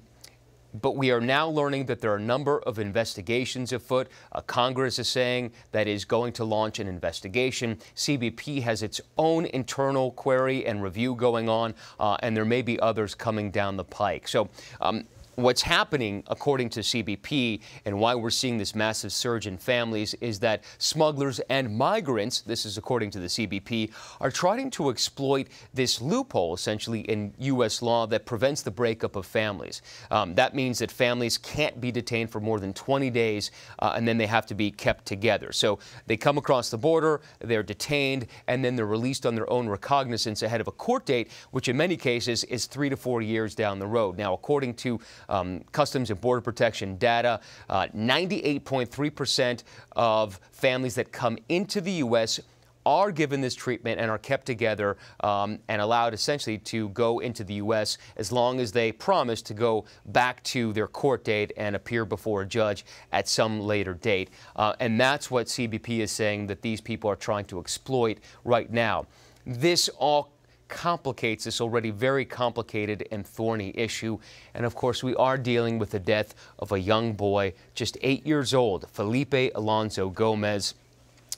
but 0.74 0.96
we 0.96 1.10
are 1.10 1.20
now 1.20 1.48
learning 1.48 1.86
that 1.86 2.00
there 2.00 2.12
are 2.12 2.16
a 2.16 2.20
number 2.20 2.58
of 2.60 2.78
investigations 2.78 3.72
afoot. 3.72 4.08
Uh, 4.32 4.40
Congress 4.40 4.98
is 4.98 5.08
saying 5.08 5.52
that 5.72 5.86
is 5.86 6.04
going 6.04 6.32
to 6.32 6.44
launch 6.44 6.78
an 6.78 6.88
investigation. 6.88 7.78
CBP 7.94 8.62
has 8.62 8.82
its 8.82 9.00
own 9.16 9.46
internal 9.46 10.10
query 10.12 10.66
and 10.66 10.82
review 10.82 11.14
going 11.14 11.48
on, 11.48 11.74
uh, 12.00 12.16
and 12.20 12.36
there 12.36 12.44
may 12.44 12.62
be 12.62 12.78
others 12.80 13.14
coming 13.14 13.50
down 13.50 13.76
the 13.76 13.84
pike. 13.84 14.26
So 14.26 14.48
um, 14.80 15.04
what's 15.36 15.62
happening, 15.62 16.22
according 16.28 16.70
to 16.70 16.80
CBP, 16.80 17.60
and 17.84 17.98
why 17.98 18.14
we're 18.14 18.30
seeing 18.30 18.58
this 18.58 18.74
massive 18.74 19.12
surge 19.12 19.46
in 19.46 19.58
families 19.58 20.14
is 20.14 20.38
that 20.40 20.64
smugglers 20.78 21.40
and 21.50 21.76
migrants, 21.76 22.40
this 22.42 22.64
is 22.64 22.78
according 22.78 23.10
to 23.10 23.20
the 23.20 23.26
CBP, 23.26 23.90
are 24.20 24.30
trying 24.30 24.70
to 24.70 24.90
exploit 24.90 25.48
this 25.72 26.00
loophole, 26.00 26.54
essentially, 26.54 27.00
in 27.00 27.32
U.S. 27.38 27.82
law 27.82 28.06
that 28.06 28.26
prevents 28.26 28.62
the 28.62 28.70
breakup 28.70 29.16
of 29.16 29.26
families. 29.26 29.82
Um, 30.10 30.34
that 30.34 30.54
means 30.54 30.78
that 30.78 30.90
families 30.90 31.38
can't 31.38 31.80
be 31.80 31.90
detained 31.90 32.30
for 32.30 32.40
more 32.40 32.60
than 32.60 32.72
20 32.72 33.10
days, 33.10 33.50
uh, 33.78 33.94
and 33.96 34.06
then 34.06 34.18
they 34.18 34.26
have 34.26 34.46
to 34.46 34.54
be 34.54 34.70
kept 34.70 35.06
together. 35.06 35.52
So 35.52 35.78
they 36.06 36.16
come 36.16 36.38
across 36.38 36.70
the 36.70 36.78
border, 36.78 37.20
they're 37.40 37.62
detained, 37.62 38.26
and 38.46 38.64
then 38.64 38.76
they're 38.76 38.86
released 38.86 39.26
on 39.26 39.34
their 39.34 39.50
own 39.50 39.68
recognizance 39.68 40.42
ahead 40.42 40.60
of 40.60 40.68
a 40.68 40.72
court 40.72 41.06
date, 41.06 41.30
which 41.50 41.68
in 41.68 41.76
many 41.76 41.96
cases 41.96 42.44
is 42.44 42.66
three 42.66 42.88
to 42.88 42.96
four 42.96 43.22
years 43.22 43.54
down 43.54 43.78
the 43.78 43.86
road. 43.86 44.16
Now, 44.16 44.34
according 44.34 44.74
to 44.74 45.00
um, 45.28 45.60
Customs 45.72 46.10
and 46.10 46.20
Border 46.20 46.40
Protection 46.40 46.96
data, 46.96 47.40
98.3% 47.70 49.62
uh, 49.96 50.22
of 50.22 50.40
families 50.52 50.94
that 50.94 51.12
come 51.12 51.38
into 51.48 51.80
the 51.80 51.92
U.S 51.92 52.40
are 52.86 53.10
given 53.10 53.40
this 53.40 53.54
treatment 53.54 54.00
and 54.00 54.10
are 54.10 54.18
kept 54.18 54.46
together 54.46 54.96
um, 55.20 55.58
and 55.68 55.80
allowed 55.80 56.14
essentially 56.14 56.58
to 56.58 56.88
go 56.90 57.18
into 57.20 57.44
the 57.44 57.54
U.S. 57.54 57.98
as 58.16 58.30
long 58.30 58.60
as 58.60 58.72
they 58.72 58.92
promise 58.92 59.42
to 59.42 59.54
go 59.54 59.84
back 60.06 60.42
to 60.44 60.72
their 60.72 60.88
court 60.88 61.24
date 61.24 61.52
and 61.56 61.76
appear 61.76 62.04
before 62.04 62.42
a 62.42 62.46
judge 62.46 62.84
at 63.12 63.28
some 63.28 63.60
later 63.60 63.94
date. 63.94 64.30
Uh, 64.56 64.74
and 64.80 65.00
that's 65.00 65.30
what 65.30 65.46
CBP 65.46 66.00
is 66.00 66.10
saying 66.10 66.46
that 66.46 66.62
these 66.62 66.80
people 66.80 67.08
are 67.08 67.16
trying 67.16 67.44
to 67.46 67.58
exploit 67.58 68.18
right 68.44 68.70
now. 68.70 69.06
This 69.46 69.88
all 69.98 70.33
complicates 70.68 71.44
this 71.44 71.60
already 71.60 71.90
very 71.90 72.24
complicated 72.24 73.06
and 73.10 73.26
thorny 73.26 73.72
issue. 73.74 74.18
And 74.54 74.64
of 74.64 74.74
course, 74.74 75.02
we 75.02 75.14
are 75.16 75.38
dealing 75.38 75.78
with 75.78 75.90
the 75.90 75.98
death 75.98 76.34
of 76.58 76.72
a 76.72 76.80
young 76.80 77.12
boy, 77.12 77.54
just 77.74 77.96
eight 78.02 78.26
years 78.26 78.54
old, 78.54 78.88
Felipe 78.90 79.52
Alonso 79.54 80.08
Gomez. 80.08 80.74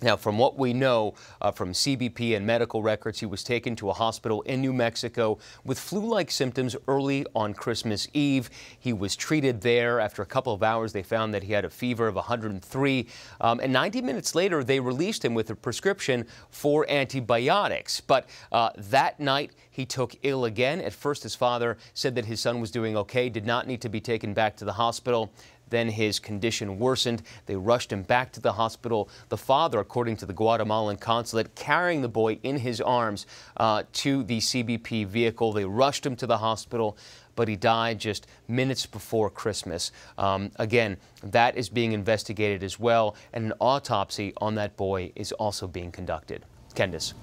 Now, 0.02 0.14
from 0.14 0.36
what 0.36 0.58
we 0.58 0.74
know 0.74 1.14
uh, 1.40 1.50
from 1.52 1.72
CBP 1.72 2.36
and 2.36 2.46
medical 2.46 2.82
records, 2.82 3.18
he 3.18 3.24
was 3.24 3.42
taken 3.42 3.74
to 3.76 3.88
a 3.88 3.94
hospital 3.94 4.42
in 4.42 4.60
New 4.60 4.74
Mexico 4.74 5.38
with 5.64 5.78
flu-like 5.78 6.30
symptoms 6.30 6.76
early 6.86 7.24
on 7.34 7.54
Christmas 7.54 8.06
Eve. 8.12 8.50
He 8.78 8.92
was 8.92 9.16
treated 9.16 9.62
there. 9.62 9.98
After 9.98 10.20
a 10.20 10.26
couple 10.26 10.52
of 10.52 10.62
hours, 10.62 10.92
they 10.92 11.02
found 11.02 11.32
that 11.32 11.44
he 11.44 11.54
had 11.54 11.64
a 11.64 11.70
fever 11.70 12.08
of 12.08 12.14
103. 12.14 13.06
Um, 13.40 13.58
and 13.60 13.72
90 13.72 14.02
minutes 14.02 14.34
later, 14.34 14.62
they 14.62 14.80
released 14.80 15.24
him 15.24 15.32
with 15.32 15.48
a 15.48 15.54
prescription 15.54 16.26
for 16.50 16.84
antibiotics. 16.90 18.02
But 18.02 18.28
uh, 18.52 18.70
that 18.76 19.18
night, 19.18 19.52
he 19.70 19.86
took 19.86 20.14
ill 20.22 20.44
again. 20.44 20.82
At 20.82 20.92
first, 20.92 21.22
his 21.22 21.34
father 21.34 21.78
said 21.94 22.14
that 22.16 22.26
his 22.26 22.40
son 22.40 22.60
was 22.60 22.70
doing 22.70 22.98
okay, 22.98 23.30
did 23.30 23.46
not 23.46 23.66
need 23.66 23.80
to 23.80 23.88
be 23.88 24.00
taken 24.00 24.34
back 24.34 24.56
to 24.56 24.66
the 24.66 24.74
hospital. 24.74 25.32
Then 25.68 25.88
his 25.88 26.18
condition 26.18 26.78
worsened. 26.78 27.22
They 27.46 27.56
rushed 27.56 27.92
him 27.92 28.02
back 28.02 28.32
to 28.32 28.40
the 28.40 28.52
hospital. 28.52 29.08
The 29.28 29.36
father, 29.36 29.78
according 29.80 30.16
to 30.18 30.26
the 30.26 30.32
Guatemalan 30.32 30.96
consulate, 30.96 31.54
carrying 31.54 32.02
the 32.02 32.08
boy 32.08 32.38
in 32.42 32.58
his 32.58 32.80
arms 32.80 33.26
uh, 33.56 33.82
to 33.94 34.22
the 34.22 34.38
CBP 34.38 35.06
vehicle. 35.06 35.52
They 35.52 35.64
rushed 35.64 36.04
him 36.04 36.16
to 36.16 36.26
the 36.26 36.38
hospital, 36.38 36.96
but 37.34 37.48
he 37.48 37.56
died 37.56 37.98
just 37.98 38.26
minutes 38.48 38.86
before 38.86 39.30
Christmas. 39.30 39.92
Um, 40.18 40.50
again, 40.56 40.96
that 41.22 41.56
is 41.56 41.68
being 41.68 41.92
investigated 41.92 42.62
as 42.62 42.78
well, 42.78 43.16
and 43.32 43.46
an 43.46 43.52
autopsy 43.60 44.32
on 44.38 44.54
that 44.56 44.76
boy 44.76 45.12
is 45.14 45.32
also 45.32 45.66
being 45.66 45.92
conducted. 45.92 46.44
Kendis. 46.74 47.14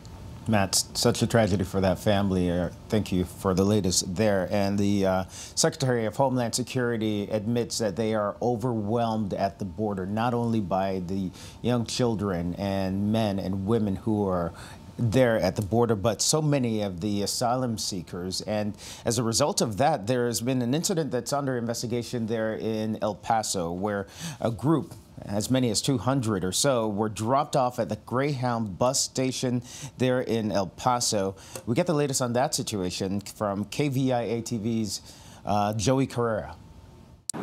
Matt, 0.45 0.75
such 0.75 1.21
a 1.21 1.27
tragedy 1.27 1.63
for 1.63 1.79
that 1.79 1.99
family. 1.99 2.51
Uh, 2.51 2.69
thank 2.89 3.13
you 3.13 3.23
for 3.23 3.53
the 3.53 3.63
latest 3.63 4.15
there. 4.15 4.49
And 4.51 4.77
the 4.77 5.05
uh, 5.05 5.23
Secretary 5.55 6.05
of 6.05 6.17
Homeland 6.17 6.53
Security 6.53 7.29
admits 7.31 7.77
that 7.77 7.95
they 7.95 8.13
are 8.13 8.35
overwhelmed 8.41 9.33
at 9.33 9.59
the 9.59 9.65
border, 9.65 10.05
not 10.05 10.33
only 10.33 10.59
by 10.59 11.01
the 11.07 11.31
young 11.61 11.85
children 11.85 12.55
and 12.55 13.11
men 13.11 13.39
and 13.39 13.65
women 13.65 13.95
who 13.95 14.27
are 14.27 14.51
there 14.97 15.39
at 15.39 15.55
the 15.55 15.61
border, 15.61 15.95
but 15.95 16.21
so 16.21 16.41
many 16.41 16.81
of 16.81 17.01
the 17.01 17.23
asylum 17.23 17.77
seekers. 17.77 18.41
And 18.41 18.75
as 19.05 19.17
a 19.17 19.23
result 19.23 19.61
of 19.61 19.77
that, 19.77 20.07
there 20.07 20.27
has 20.27 20.41
been 20.41 20.61
an 20.61 20.73
incident 20.73 21.11
that's 21.11 21.33
under 21.33 21.57
investigation 21.57 22.27
there 22.27 22.53
in 22.53 22.97
El 23.01 23.15
Paso 23.15 23.71
where 23.71 24.07
a 24.39 24.51
group 24.51 24.93
as 25.25 25.49
many 25.49 25.69
as 25.69 25.81
200 25.81 26.43
or 26.43 26.51
so 26.51 26.87
were 26.87 27.09
dropped 27.09 27.55
off 27.55 27.79
at 27.79 27.89
the 27.89 27.95
Greyhound 27.97 28.77
bus 28.77 28.99
station 28.99 29.61
there 29.97 30.21
in 30.21 30.51
El 30.51 30.67
Paso. 30.67 31.35
We 31.65 31.75
get 31.75 31.87
the 31.87 31.93
latest 31.93 32.21
on 32.21 32.33
that 32.33 32.53
situation 32.53 33.21
from 33.21 33.65
KVIA 33.65 34.43
TV's 34.43 35.01
uh, 35.45 35.73
Joey 35.73 36.07
Carrera. 36.07 36.55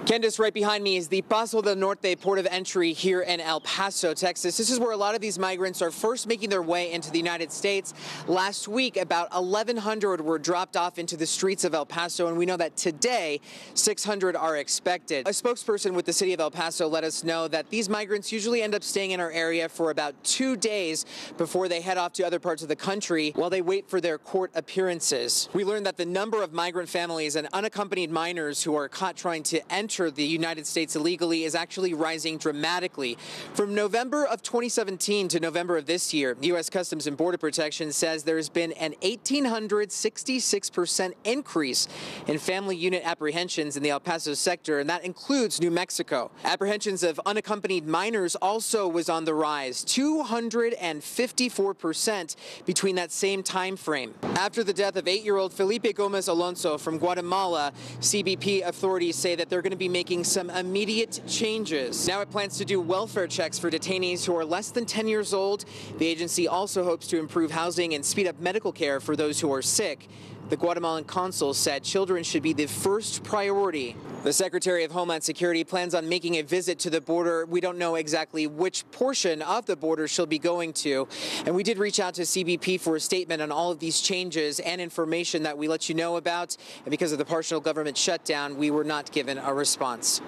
Kendis, 0.06 0.40
right 0.40 0.52
behind 0.52 0.82
me 0.82 0.96
is 0.96 1.06
the 1.06 1.22
Paso 1.22 1.62
del 1.62 1.76
Norte 1.76 2.20
port 2.20 2.38
of 2.40 2.46
entry 2.46 2.92
here 2.92 3.20
in 3.20 3.38
El 3.38 3.60
Paso, 3.60 4.12
Texas. 4.12 4.56
This 4.56 4.68
is 4.68 4.80
where 4.80 4.90
a 4.90 4.96
lot 4.96 5.14
of 5.14 5.20
these 5.20 5.38
migrants 5.38 5.82
are 5.82 5.92
first 5.92 6.26
making 6.26 6.50
their 6.50 6.62
way 6.62 6.90
into 6.90 7.12
the 7.12 7.18
United 7.18 7.52
States. 7.52 7.94
Last 8.26 8.66
week, 8.66 8.96
about 8.96 9.30
1,100 9.30 10.20
were 10.20 10.38
dropped 10.38 10.76
off 10.76 10.98
into 10.98 11.16
the 11.16 11.26
streets 11.26 11.64
of 11.64 11.74
El 11.74 11.86
Paso, 11.86 12.26
and 12.26 12.36
we 12.36 12.44
know 12.44 12.56
that 12.56 12.76
today, 12.76 13.40
600 13.74 14.34
are 14.34 14.56
expected. 14.56 15.28
A 15.28 15.30
spokesperson 15.30 15.92
with 15.92 16.06
the 16.06 16.12
city 16.12 16.32
of 16.32 16.40
El 16.40 16.50
Paso 16.50 16.88
let 16.88 17.04
us 17.04 17.22
know 17.22 17.46
that 17.46 17.70
these 17.70 17.88
migrants 17.88 18.32
usually 18.32 18.62
end 18.62 18.74
up 18.74 18.82
staying 18.82 19.12
in 19.12 19.20
our 19.20 19.30
area 19.30 19.68
for 19.68 19.90
about 19.90 20.14
two 20.24 20.56
days 20.56 21.04
before 21.36 21.68
they 21.68 21.80
head 21.80 21.98
off 21.98 22.14
to 22.14 22.26
other 22.26 22.40
parts 22.40 22.62
of 22.62 22.68
the 22.68 22.74
country 22.74 23.32
while 23.36 23.50
they 23.50 23.62
wait 23.62 23.88
for 23.88 24.00
their 24.00 24.18
court 24.18 24.50
appearances. 24.56 25.48
We 25.52 25.62
learned 25.62 25.86
that 25.86 25.98
the 25.98 26.06
number 26.06 26.42
of 26.42 26.52
migrant 26.52 26.88
families 26.88 27.36
and 27.36 27.46
unaccompanied 27.52 28.10
minors 28.10 28.62
who 28.64 28.74
are 28.74 28.88
caught 28.88 29.16
trying 29.16 29.44
to 29.44 29.60
enter 29.72 29.89
the 29.90 30.24
United 30.24 30.66
States 30.66 30.94
illegally 30.94 31.42
is 31.44 31.56
actually 31.56 31.94
rising 31.94 32.36
dramatically. 32.38 33.18
From 33.54 33.74
November 33.74 34.24
of 34.24 34.40
2017 34.42 35.26
to 35.28 35.40
November 35.40 35.76
of 35.76 35.86
this 35.86 36.14
year, 36.14 36.36
U.S. 36.40 36.70
Customs 36.70 37.08
and 37.08 37.16
Border 37.16 37.38
Protection 37.38 37.90
says 37.92 38.22
there's 38.22 38.48
been 38.48 38.70
an 38.72 38.94
1,866% 39.02 41.12
increase 41.24 41.88
in 42.28 42.38
family 42.38 42.76
unit 42.76 43.02
apprehensions 43.04 43.76
in 43.76 43.82
the 43.82 43.90
El 43.90 43.98
Paso 43.98 44.34
sector, 44.34 44.78
and 44.78 44.88
that 44.88 45.02
includes 45.04 45.60
New 45.60 45.72
Mexico. 45.72 46.30
Apprehensions 46.44 47.02
of 47.02 47.20
unaccompanied 47.26 47.88
minors 47.88 48.36
also 48.36 48.86
was 48.86 49.08
on 49.08 49.24
the 49.24 49.34
rise, 49.34 49.84
254% 49.84 52.36
between 52.64 52.94
that 52.94 53.10
same 53.10 53.42
time 53.42 53.76
frame. 53.76 54.14
After 54.36 54.62
the 54.62 54.72
death 54.72 54.94
of 54.94 55.08
eight-year-old 55.08 55.52
Felipe 55.52 55.92
Gomez 55.96 56.28
Alonso 56.28 56.78
from 56.78 56.98
Guatemala, 56.98 57.72
CBP 57.98 58.64
authorities 58.64 59.16
say 59.16 59.34
that 59.34 59.50
they're 59.50 59.62
going 59.62 59.72
to 59.72 59.76
be 59.80 59.88
making 59.88 60.22
some 60.22 60.50
immediate 60.50 61.22
changes. 61.26 62.06
Now 62.06 62.20
it 62.20 62.30
plans 62.30 62.58
to 62.58 62.66
do 62.66 62.82
welfare 62.82 63.26
checks 63.26 63.58
for 63.58 63.70
detainees 63.70 64.26
who 64.26 64.36
are 64.36 64.44
less 64.44 64.70
than 64.70 64.84
10 64.84 65.08
years 65.08 65.32
old. 65.32 65.64
The 65.96 66.06
agency 66.06 66.46
also 66.46 66.84
hopes 66.84 67.06
to 67.06 67.18
improve 67.18 67.50
housing 67.50 67.94
and 67.94 68.04
speed 68.04 68.26
up 68.26 68.38
medical 68.38 68.72
care 68.72 69.00
for 69.00 69.16
those 69.16 69.40
who 69.40 69.50
are 69.54 69.62
sick. 69.62 70.06
The 70.50 70.56
Guatemalan 70.56 71.04
consul 71.04 71.54
said 71.54 71.84
children 71.84 72.24
should 72.24 72.42
be 72.42 72.52
the 72.52 72.66
first 72.66 73.22
priority. 73.22 73.94
The 74.24 74.32
Secretary 74.32 74.82
of 74.82 74.90
Homeland 74.90 75.22
Security 75.22 75.62
plans 75.62 75.94
on 75.94 76.08
making 76.08 76.38
a 76.38 76.42
visit 76.42 76.80
to 76.80 76.90
the 76.90 77.00
border. 77.00 77.46
We 77.46 77.60
don't 77.60 77.78
know 77.78 77.94
exactly 77.94 78.48
which 78.48 78.84
portion 78.90 79.42
of 79.42 79.66
the 79.66 79.76
border 79.76 80.08
she'll 80.08 80.26
be 80.26 80.40
going 80.40 80.72
to. 80.72 81.06
And 81.46 81.54
we 81.54 81.62
did 81.62 81.78
reach 81.78 82.00
out 82.00 82.14
to 82.14 82.22
CBP 82.22 82.80
for 82.80 82.96
a 82.96 83.00
statement 83.00 83.40
on 83.40 83.52
all 83.52 83.70
of 83.70 83.78
these 83.78 84.00
changes 84.00 84.58
and 84.58 84.80
information 84.80 85.44
that 85.44 85.56
we 85.56 85.68
let 85.68 85.88
you 85.88 85.94
know 85.94 86.16
about. 86.16 86.56
And 86.84 86.90
because 86.90 87.12
of 87.12 87.18
the 87.18 87.24
partial 87.24 87.60
government 87.60 87.96
shutdown, 87.96 88.56
we 88.56 88.72
were 88.72 88.82
not 88.82 89.12
given 89.12 89.38
a 89.38 89.54
response. 89.54 90.20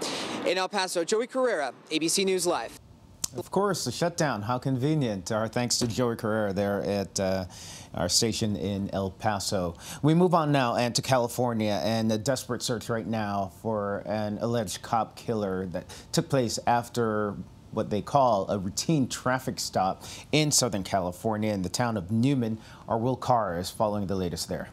In 0.46 0.56
El 0.56 0.68
Paso, 0.68 1.02
Joey 1.02 1.26
Carrera, 1.26 1.72
ABC 1.90 2.24
News 2.24 2.46
Live. 2.46 2.78
Of 3.34 3.50
course, 3.50 3.86
the 3.86 3.92
shutdown. 3.92 4.42
How 4.42 4.58
convenient. 4.58 5.32
Our 5.32 5.48
thanks 5.48 5.78
to 5.78 5.86
Joey 5.86 6.16
Carrera 6.16 6.52
there 6.52 6.82
at 6.82 7.18
uh, 7.18 7.46
our 7.94 8.10
station 8.10 8.56
in 8.56 8.90
El 8.92 9.10
Paso. 9.10 9.74
We 10.02 10.12
move 10.12 10.34
on 10.34 10.52
now 10.52 10.76
and 10.76 10.94
to 10.94 11.00
California 11.00 11.80
and 11.82 12.12
a 12.12 12.18
desperate 12.18 12.60
search 12.60 12.90
right 12.90 13.06
now 13.06 13.52
for 13.62 14.02
an 14.04 14.36
alleged 14.42 14.82
cop 14.82 15.16
killer 15.16 15.64
that 15.68 15.86
took 16.12 16.28
place 16.28 16.58
after 16.66 17.34
what 17.70 17.88
they 17.88 18.02
call 18.02 18.50
a 18.50 18.58
routine 18.58 19.08
traffic 19.08 19.58
stop 19.58 20.04
in 20.32 20.50
Southern 20.50 20.82
California 20.82 21.54
in 21.54 21.62
the 21.62 21.70
town 21.70 21.96
of 21.96 22.10
Newman. 22.10 22.58
Our 22.86 22.98
Will 22.98 23.16
Carr 23.16 23.58
is 23.58 23.70
following 23.70 24.08
the 24.08 24.14
latest 24.14 24.50
there. 24.50 24.68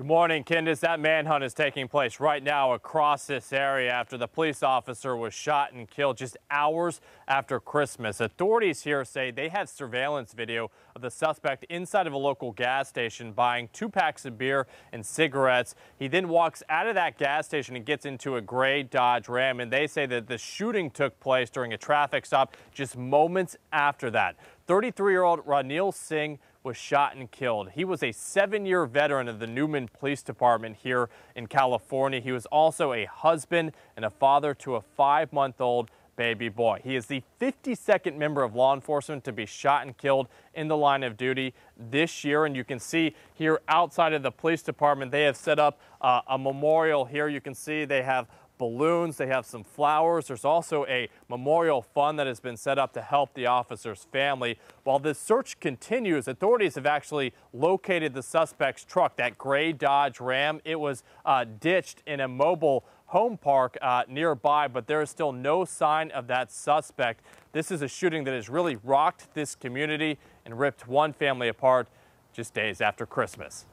Good 0.00 0.06
morning, 0.06 0.44
Kendis. 0.44 0.80
That 0.80 0.98
manhunt 0.98 1.44
is 1.44 1.52
taking 1.52 1.86
place 1.86 2.20
right 2.20 2.42
now 2.42 2.72
across 2.72 3.26
this 3.26 3.52
area 3.52 3.90
after 3.90 4.16
the 4.16 4.26
police 4.26 4.62
officer 4.62 5.14
was 5.14 5.34
shot 5.34 5.74
and 5.74 5.90
killed 5.90 6.16
just 6.16 6.38
hours 6.50 7.02
after 7.28 7.60
Christmas. 7.60 8.18
Authorities 8.18 8.84
here 8.84 9.04
say 9.04 9.30
they 9.30 9.50
have 9.50 9.68
surveillance 9.68 10.32
video 10.32 10.70
of 10.96 11.02
the 11.02 11.10
suspect 11.10 11.64
inside 11.64 12.06
of 12.06 12.14
a 12.14 12.16
local 12.16 12.50
gas 12.52 12.88
station 12.88 13.32
buying 13.32 13.68
two 13.74 13.90
packs 13.90 14.24
of 14.24 14.38
beer 14.38 14.66
and 14.90 15.04
cigarettes. 15.04 15.74
He 15.98 16.08
then 16.08 16.30
walks 16.30 16.62
out 16.70 16.86
of 16.86 16.94
that 16.94 17.18
gas 17.18 17.44
station 17.44 17.76
and 17.76 17.84
gets 17.84 18.06
into 18.06 18.36
a 18.36 18.40
gray 18.40 18.82
Dodge 18.82 19.28
Ram, 19.28 19.60
and 19.60 19.70
they 19.70 19.86
say 19.86 20.06
that 20.06 20.28
the 20.28 20.38
shooting 20.38 20.88
took 20.88 21.20
place 21.20 21.50
during 21.50 21.74
a 21.74 21.78
traffic 21.78 22.24
stop 22.24 22.56
just 22.72 22.96
moments 22.96 23.54
after 23.70 24.10
that. 24.12 24.36
33-year-old 24.70 25.44
Ronil 25.46 25.92
Singh 25.92 26.38
was 26.62 26.76
shot 26.76 27.16
and 27.16 27.28
killed. 27.28 27.70
He 27.70 27.84
was 27.84 28.04
a 28.04 28.12
seven-year 28.12 28.86
veteran 28.86 29.26
of 29.26 29.40
the 29.40 29.46
Newman 29.48 29.88
Police 29.88 30.22
Department 30.22 30.76
here 30.80 31.10
in 31.34 31.48
California. 31.48 32.20
He 32.20 32.30
was 32.30 32.46
also 32.46 32.92
a 32.92 33.04
husband 33.06 33.72
and 33.96 34.04
a 34.04 34.10
father 34.10 34.54
to 34.54 34.76
a 34.76 34.80
five-month-old 34.80 35.90
baby 36.14 36.48
boy. 36.48 36.80
He 36.84 36.94
is 36.94 37.06
the 37.06 37.24
52nd 37.40 38.16
member 38.16 38.44
of 38.44 38.54
law 38.54 38.72
enforcement 38.72 39.24
to 39.24 39.32
be 39.32 39.44
shot 39.44 39.86
and 39.86 39.96
killed 39.96 40.28
in 40.54 40.68
the 40.68 40.76
line 40.76 41.02
of 41.02 41.16
duty 41.16 41.52
this 41.76 42.22
year. 42.22 42.44
And 42.44 42.54
you 42.54 42.62
can 42.62 42.78
see 42.78 43.16
here 43.34 43.62
outside 43.66 44.12
of 44.12 44.22
the 44.22 44.30
police 44.30 44.62
department, 44.62 45.10
they 45.10 45.22
have 45.22 45.36
set 45.36 45.58
up 45.58 45.80
uh, 46.00 46.20
a 46.28 46.38
memorial 46.38 47.06
here. 47.06 47.26
You 47.26 47.40
can 47.40 47.54
see 47.54 47.84
they 47.86 48.02
have 48.02 48.28
balloons, 48.60 49.16
they 49.16 49.26
have 49.26 49.46
some 49.46 49.64
flowers. 49.64 50.26
There's 50.26 50.44
also 50.44 50.84
a 50.84 51.08
memorial 51.30 51.80
fund 51.80 52.18
that 52.18 52.26
has 52.26 52.40
been 52.40 52.58
set 52.58 52.78
up 52.78 52.92
to 52.92 53.00
help 53.00 53.32
the 53.32 53.46
officer's 53.46 54.04
family. 54.12 54.58
While 54.84 54.98
this 54.98 55.18
search 55.18 55.58
continues, 55.60 56.28
authorities 56.28 56.74
have 56.74 56.84
actually 56.84 57.32
located 57.54 58.12
the 58.12 58.22
suspect's 58.22 58.84
truck, 58.84 59.16
that 59.16 59.38
gray 59.38 59.72
Dodge 59.72 60.20
Ram. 60.20 60.60
It 60.66 60.78
was 60.78 61.02
uh, 61.24 61.46
ditched 61.58 62.02
in 62.06 62.20
a 62.20 62.28
mobile 62.28 62.84
home 63.06 63.38
park 63.38 63.78
uh, 63.80 64.02
nearby, 64.06 64.68
but 64.68 64.86
there 64.86 65.00
is 65.00 65.08
still 65.08 65.32
no 65.32 65.64
sign 65.64 66.10
of 66.10 66.26
that 66.26 66.52
suspect. 66.52 67.24
This 67.52 67.70
is 67.70 67.80
a 67.80 67.88
shooting 67.88 68.24
that 68.24 68.34
has 68.34 68.50
really 68.50 68.76
rocked 68.84 69.32
this 69.32 69.54
community 69.54 70.18
and 70.44 70.58
ripped 70.58 70.86
one 70.86 71.14
family 71.14 71.48
apart 71.48 71.88
just 72.34 72.52
days 72.52 72.82
after 72.82 73.06
Christmas. 73.06 73.64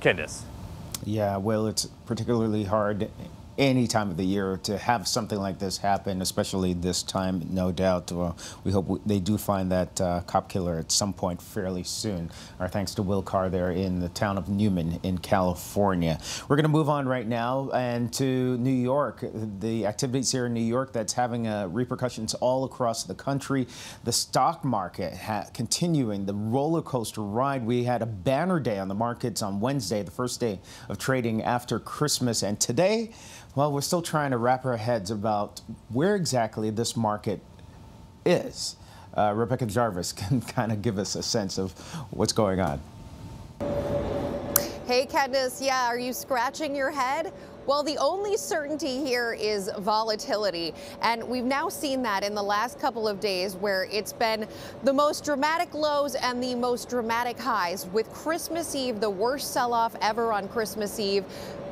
Kendis. 0.00 0.42
Yeah, 1.04 1.36
well, 1.36 1.68
it's 1.68 1.86
particularly 2.04 2.64
hard 2.64 3.08
any 3.58 3.86
time 3.86 4.10
of 4.10 4.16
the 4.16 4.24
year 4.24 4.58
to 4.64 4.78
have 4.78 5.06
something 5.06 5.38
like 5.38 5.58
this 5.58 5.78
happen, 5.78 6.22
especially 6.22 6.72
this 6.74 7.02
time, 7.02 7.46
no 7.50 7.72
doubt. 7.72 8.10
Well, 8.10 8.36
we 8.64 8.72
hope 8.72 9.00
they 9.06 9.20
do 9.20 9.38
find 9.38 9.70
that 9.72 10.00
uh, 10.00 10.20
cop 10.22 10.48
killer 10.48 10.78
at 10.78 10.90
some 10.90 11.12
point 11.12 11.40
fairly 11.40 11.82
soon. 11.82 12.30
Our 12.58 12.68
thanks 12.68 12.94
to 12.94 13.02
Will 13.02 13.22
Carr 13.22 13.48
there 13.48 13.70
in 13.70 14.00
the 14.00 14.08
town 14.08 14.38
of 14.38 14.48
Newman 14.48 15.00
in 15.02 15.18
California. 15.18 16.18
We're 16.48 16.56
going 16.56 16.64
to 16.64 16.68
move 16.68 16.88
on 16.88 17.06
right 17.06 17.26
now 17.26 17.70
and 17.70 18.12
to 18.14 18.56
New 18.58 18.70
York. 18.70 19.24
The 19.60 19.86
activities 19.86 20.32
here 20.32 20.46
in 20.46 20.54
New 20.54 20.60
York 20.60 20.92
that's 20.92 21.12
having 21.12 21.46
uh, 21.46 21.68
repercussions 21.68 22.34
all 22.34 22.64
across 22.64 23.04
the 23.04 23.14
country. 23.14 23.66
The 24.04 24.12
stock 24.12 24.64
market 24.64 25.14
continuing 25.54 26.26
the 26.26 26.34
roller 26.34 26.82
coaster 26.82 27.22
ride. 27.22 27.64
We 27.64 27.84
had 27.84 28.02
a 28.02 28.06
banner 28.06 28.60
day 28.60 28.78
on 28.78 28.88
the 28.88 28.94
markets 28.94 29.42
on 29.42 29.60
Wednesday, 29.60 30.02
the 30.02 30.10
first 30.10 30.40
day 30.40 30.60
of 30.88 30.98
trading 30.98 31.42
after 31.42 31.78
Christmas, 31.78 32.42
and 32.42 32.58
today 32.60 33.12
well, 33.54 33.72
we're 33.72 33.80
still 33.80 34.02
trying 34.02 34.32
to 34.32 34.38
wrap 34.38 34.64
our 34.64 34.76
heads 34.76 35.10
about 35.10 35.60
where 35.88 36.16
exactly 36.16 36.70
this 36.70 36.96
market 36.96 37.40
is. 38.26 38.76
Uh, 39.16 39.32
Rebecca 39.34 39.66
Jarvis 39.66 40.12
can 40.12 40.40
kind 40.40 40.72
of 40.72 40.82
give 40.82 40.98
us 40.98 41.14
a 41.14 41.22
sense 41.22 41.58
of 41.58 41.72
what's 42.10 42.32
going 42.32 42.60
on. 42.60 42.80
Hey, 44.86 45.06
Kendis. 45.06 45.64
Yeah, 45.64 45.86
are 45.86 45.98
you 45.98 46.12
scratching 46.12 46.74
your 46.74 46.90
head? 46.90 47.32
Well, 47.66 47.82
the 47.82 47.96
only 47.96 48.36
certainty 48.36 49.02
here 49.02 49.32
is 49.32 49.70
volatility. 49.78 50.74
And 51.00 51.24
we've 51.24 51.44
now 51.44 51.70
seen 51.70 52.02
that 52.02 52.22
in 52.22 52.34
the 52.34 52.42
last 52.42 52.78
couple 52.78 53.08
of 53.08 53.20
days 53.20 53.56
where 53.56 53.84
it's 53.90 54.12
been 54.12 54.46
the 54.82 54.92
most 54.92 55.24
dramatic 55.24 55.72
lows 55.72 56.14
and 56.14 56.42
the 56.42 56.54
most 56.54 56.90
dramatic 56.90 57.38
highs, 57.38 57.86
with 57.86 58.12
Christmas 58.12 58.74
Eve, 58.74 59.00
the 59.00 59.08
worst 59.08 59.52
sell 59.52 59.72
off 59.72 59.96
ever 60.02 60.30
on 60.30 60.46
Christmas 60.48 61.00
Eve 61.00 61.24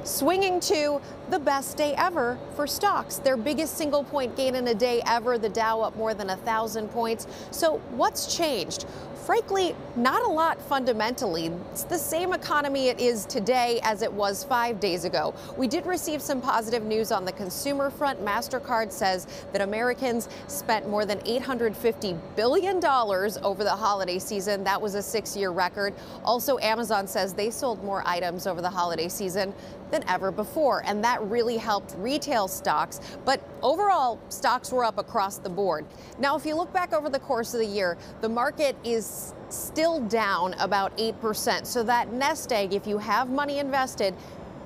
swinging 0.04 0.58
to 0.58 1.00
the 1.30 1.38
best 1.38 1.76
day 1.76 1.94
ever 1.94 2.38
for 2.56 2.66
stocks. 2.66 3.16
Their 3.16 3.37
biggest 3.37 3.76
single 3.76 4.04
point 4.04 4.37
gain 4.37 4.54
in 4.54 4.66
a 4.68 4.75
day 4.75 5.02
ever, 5.06 5.38
the 5.38 5.49
Dow 5.49 5.80
up 5.80 5.96
more 5.96 6.14
than 6.14 6.30
a 6.30 6.37
thousand 6.38 6.88
points. 6.88 7.26
So 7.50 7.78
what's 7.90 8.34
changed? 8.34 8.87
Frankly, 9.26 9.76
not 9.95 10.25
a 10.25 10.29
lot 10.29 10.61
fundamentally. 10.61 11.47
It's 11.71 11.85
the 11.85 11.97
same 11.97 12.33
economy 12.33 12.88
it 12.88 12.99
is 12.99 13.25
today 13.25 13.79
as 13.85 14.02
it 14.02 14.12
was 14.12 14.43
five 14.43 14.81
days 14.81 15.05
ago. 15.05 15.33
We 15.57 15.69
did 15.69 15.87
receive 15.87 16.21
some 16.21 16.41
positive 16.41 16.83
news 16.83 17.12
on 17.12 17.25
the 17.25 17.31
consumer 17.31 17.88
front. 17.88 18.21
MasterCard 18.25 18.91
says 18.91 19.29
that 19.52 19.61
Americans 19.61 20.29
spent 20.49 20.88
more 20.88 21.07
than 21.07 21.21
$850 21.21 22.19
billion 22.35 22.85
over 22.85 23.62
the 23.62 23.71
holiday 23.71 24.19
season. 24.19 24.64
That 24.64 24.83
was 24.83 24.97
a 24.97 25.02
six 25.02 25.37
year 25.37 25.52
record. 25.52 25.95
Also, 26.25 26.59
Amazon 26.59 27.07
says 27.07 27.33
they 27.33 27.50
sold 27.50 27.85
more 27.85 28.02
items 28.05 28.49
over 28.49 28.61
the 28.61 28.71
holiday 28.71 29.09
season 29.09 29.55
than 29.93 30.02
ever 30.09 30.33
before, 30.33 30.83
and 30.87 31.05
that 31.05 31.23
really 31.23 31.59
helped 31.59 31.95
retail 31.99 32.49
stocks. 32.49 32.99
But 33.25 33.47
overall, 33.62 34.19
stocks 34.31 34.73
were 34.73 34.85
up 34.85 34.99
across 34.99 35.38
the 35.38 35.50
board. 35.50 35.85
Now, 36.19 36.35
if 36.35 36.45
you 36.45 36.57
look 36.57 36.73
back 36.73 36.93
over 36.93 37.09
the 37.09 37.21
course 37.21 37.55
of 37.55 37.61
the 37.61 37.67
year, 37.67 37.99
the 38.23 38.29
market 38.29 38.75
is 38.83 39.05
still 39.52 40.00
down 40.06 40.54
about 40.54 40.97
8%. 40.97 41.66
So 41.66 41.82
that 41.82 42.12
nest 42.12 42.52
egg, 42.52 42.75
if 42.75 42.87
you 42.87 42.99
have 42.99 43.30
money 43.30 43.59
invested, 43.59 44.14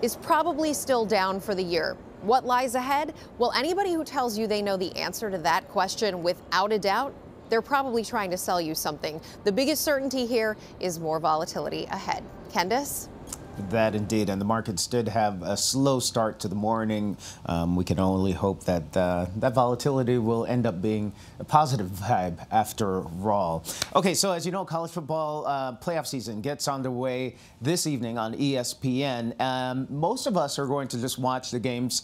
is 0.02 0.16
probably 0.16 0.73
still 0.75 1.05
down 1.05 1.40
for 1.40 1.55
the 1.55 1.62
year. 1.62 1.97
What 2.23 2.45
lies 2.45 2.75
ahead? 2.75 3.14
Well, 3.38 3.52
anybody 3.52 3.93
who 3.93 4.05
tells 4.05 4.38
you 4.38 4.47
they 4.47 4.62
know 4.62 4.76
the 4.76 4.95
answer 4.97 5.31
to 5.31 5.38
that 5.38 5.69
question 5.69 6.23
without 6.23 6.73
a 6.73 6.78
doubt, 6.78 7.14
they're 7.49 7.62
probably 7.62 8.05
trying 8.05 8.31
to 8.31 8.37
sell 8.37 8.61
you 8.61 8.75
something. 8.75 9.21
The 9.45 9.52
biggest 9.52 9.83
certainty 9.83 10.26
here 10.26 10.57
is 10.81 10.99
more 10.99 11.21
volatility 11.21 11.85
ahead. 11.85 12.25
Kendis? 12.50 13.09
That 13.71 13.95
indeed, 13.95 14.29
and 14.29 14.39
the 14.39 14.45
markets 14.45 14.87
did 14.87 15.09
have 15.09 15.43
a 15.43 15.57
slow 15.57 15.99
start 15.99 16.39
to 16.41 16.49
the 16.49 16.55
morning. 16.55 17.17
Um, 17.47 17.75
we 17.75 17.85
can 17.85 17.99
only 17.99 18.33
hope 18.33 18.65
that 18.65 18.95
uh, 18.95 19.27
that 19.37 19.55
volatility 19.55 20.19
will 20.19 20.45
end 20.45 20.67
up 20.67 20.83
being 20.83 21.13
a 21.39 21.45
positive 21.45 21.89
vibe 21.89 22.47
after 22.51 23.03
all. 23.27 23.65
Okay, 23.95 24.13
so 24.13 24.33
as 24.33 24.45
you 24.45 24.53
know, 24.53 24.65
college 24.65 24.91
football 24.91 25.47
uh, 25.47 25.75
playoff 25.77 26.07
season 26.07 26.43
gets 26.43 26.69
underway 26.69 27.37
this 27.63 27.87
evening 27.87 28.19
on 28.19 28.35
ESPN. 28.35 29.41
Um, 29.41 29.87
most 29.91 30.27
of 30.27 30.37
us 30.37 30.59
are 30.59 30.67
going 30.67 30.89
to 30.89 31.01
just 31.01 31.19
watch 31.19 31.51
the 31.51 31.59
games 31.59 32.03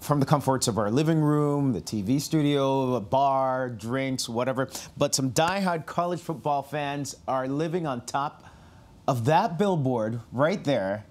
from 0.00 0.20
the 0.20 0.26
comforts 0.26 0.68
of 0.68 0.76
our 0.76 0.90
living 0.90 1.20
room, 1.20 1.72
the 1.72 1.80
TV 1.80 2.20
studio, 2.20 2.94
a 2.94 3.00
bar, 3.00 3.70
drinks, 3.70 4.28
whatever. 4.28 4.68
But 4.98 5.14
some 5.14 5.30
die-hard 5.30 5.86
college 5.86 6.20
football 6.20 6.62
fans 6.62 7.16
are 7.26 7.48
living 7.48 7.86
on 7.86 8.04
top 8.04 8.44
of 9.06 9.24
that 9.26 9.58
billboard 9.58 10.20
right 10.32 10.62
there 10.64 11.04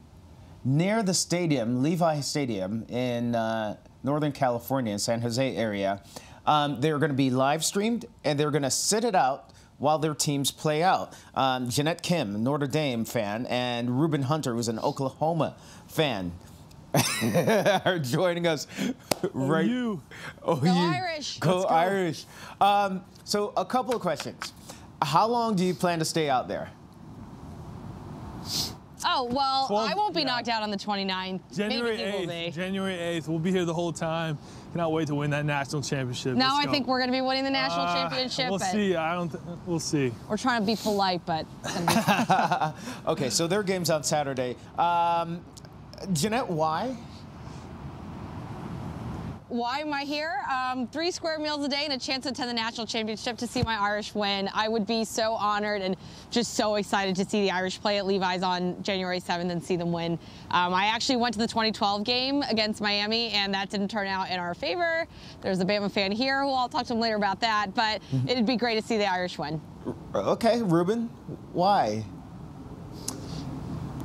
near 0.65 1.03
the 1.03 1.13
stadium, 1.13 1.83
Levi 1.83 2.21
Stadium 2.21 2.85
in 2.89 3.35
uh, 3.35 3.77
Northern 4.03 4.31
California, 4.31 4.93
in 4.93 4.99
San 4.99 5.21
Jose 5.21 5.55
area. 5.55 6.01
Um, 6.45 6.81
they're 6.81 6.99
going 6.99 7.11
to 7.11 7.17
be 7.17 7.29
live 7.29 7.63
streamed 7.63 8.05
and 8.23 8.39
they're 8.39 8.51
going 8.51 8.63
to 8.63 8.71
sit 8.71 9.03
it 9.03 9.15
out 9.15 9.51
while 9.77 9.99
their 9.99 10.13
teams 10.13 10.51
play 10.51 10.83
out. 10.83 11.13
Um, 11.35 11.69
Jeanette 11.69 12.03
Kim, 12.03 12.43
Notre 12.43 12.67
Dame 12.67 13.05
fan, 13.05 13.45
and 13.47 13.99
Reuben 13.99 14.23
Hunter, 14.23 14.53
who's 14.53 14.67
an 14.67 14.79
Oklahoma 14.79 15.55
fan, 15.87 16.31
are 17.85 17.99
joining 17.99 18.45
us 18.45 18.67
right. 19.33 19.65
You. 19.65 20.01
Oh, 20.43 20.55
go 20.55 20.65
you. 20.65 20.71
Irish. 20.71 21.39
Go, 21.39 21.63
go. 21.63 21.67
Irish. 21.67 22.25
Um, 22.61 23.03
so, 23.23 23.51
a 23.57 23.65
couple 23.65 23.95
of 23.95 24.01
questions. 24.01 24.53
How 25.01 25.27
long 25.27 25.55
do 25.55 25.65
you 25.65 25.73
plan 25.73 25.99
to 25.99 26.05
stay 26.05 26.29
out 26.29 26.47
there? 26.47 26.69
Oh, 29.15 29.25
well, 29.25 29.67
well 29.69 29.79
I 29.79 29.93
won't 29.93 30.15
be 30.15 30.21
yeah. 30.21 30.27
knocked 30.27 30.47
out 30.47 30.63
on 30.63 30.71
the 30.71 30.77
29th. 30.77 31.55
January 31.55 31.97
8th. 31.97 32.53
January 32.53 32.95
8th. 32.95 33.27
We'll 33.27 33.39
be 33.39 33.51
here 33.51 33.63
the 33.63 33.73
whole 33.73 33.93
time. 33.93 34.39
Cannot 34.71 34.91
wait 34.91 35.07
to 35.07 35.15
win 35.15 35.29
that 35.29 35.45
national 35.45 35.83
championship. 35.83 36.35
Now 36.35 36.55
Let's 36.55 36.61
I 36.61 36.65
go. 36.65 36.71
think 36.71 36.87
we're 36.87 36.97
going 36.97 37.11
to 37.11 37.15
be 37.15 37.21
winning 37.21 37.43
the 37.43 37.51
national 37.51 37.85
uh, 37.85 37.93
championship. 37.93 38.49
We'll 38.49 38.59
see. 38.59 38.95
I 38.95 39.13
don't. 39.13 39.67
we'll 39.67 39.79
see. 39.79 40.11
We're 40.27 40.37
trying 40.37 40.61
to 40.61 40.65
be 40.65 40.75
polite, 40.75 41.21
but. 41.25 41.45
okay, 43.07 43.29
so 43.29 43.45
their 43.45 43.61
game's 43.61 43.91
on 43.91 44.03
Saturday. 44.03 44.55
Um, 44.79 45.45
Jeanette, 46.11 46.49
why? 46.49 46.95
Why 49.53 49.79
am 49.79 49.93
I 49.93 50.01
here? 50.01 50.33
Um, 50.51 50.87
three 50.87 51.11
square 51.11 51.37
meals 51.37 51.63
a 51.63 51.69
day 51.69 51.83
and 51.83 51.93
a 51.93 51.99
chance 51.99 52.23
to 52.23 52.31
attend 52.31 52.49
the 52.49 52.55
national 52.55 52.87
championship 52.87 53.37
to 53.37 53.45
see 53.45 53.61
my 53.61 53.77
Irish 53.79 54.15
win. 54.15 54.49
I 54.51 54.67
would 54.67 54.87
be 54.87 55.05
so 55.05 55.33
honored 55.33 55.83
and 55.83 55.95
just 56.31 56.55
so 56.55 56.75
excited 56.75 57.15
to 57.17 57.25
see 57.25 57.43
the 57.43 57.51
Irish 57.51 57.79
play 57.79 57.99
at 57.99 58.07
Levi's 58.07 58.41
on 58.41 58.81
January 58.81 59.19
7th 59.19 59.51
and 59.51 59.63
see 59.63 59.75
them 59.75 59.91
win. 59.91 60.13
Um, 60.49 60.73
I 60.73 60.87
actually 60.87 61.17
went 61.17 61.33
to 61.33 61.39
the 61.39 61.47
2012 61.47 62.03
game 62.03 62.41
against 62.49 62.81
Miami, 62.81 63.29
and 63.29 63.53
that 63.53 63.69
didn't 63.69 63.89
turn 63.89 64.07
out 64.07 64.31
in 64.31 64.39
our 64.39 64.55
favor. 64.55 65.05
There's 65.41 65.59
a 65.59 65.65
Bama 65.65 65.91
fan 65.91 66.11
here 66.11 66.41
who 66.41 66.49
I'll 66.49 66.67
talk 66.67 66.87
to 66.87 66.93
him 66.93 66.99
later 66.99 67.15
about 67.15 67.39
that, 67.41 67.75
but 67.75 68.01
mm-hmm. 68.01 68.27
it'd 68.27 68.47
be 68.47 68.55
great 68.55 68.81
to 68.81 68.85
see 68.85 68.97
the 68.97 69.05
Irish 69.05 69.37
win. 69.37 69.61
Okay, 70.15 70.63
Ruben, 70.63 71.09
why? 71.51 72.03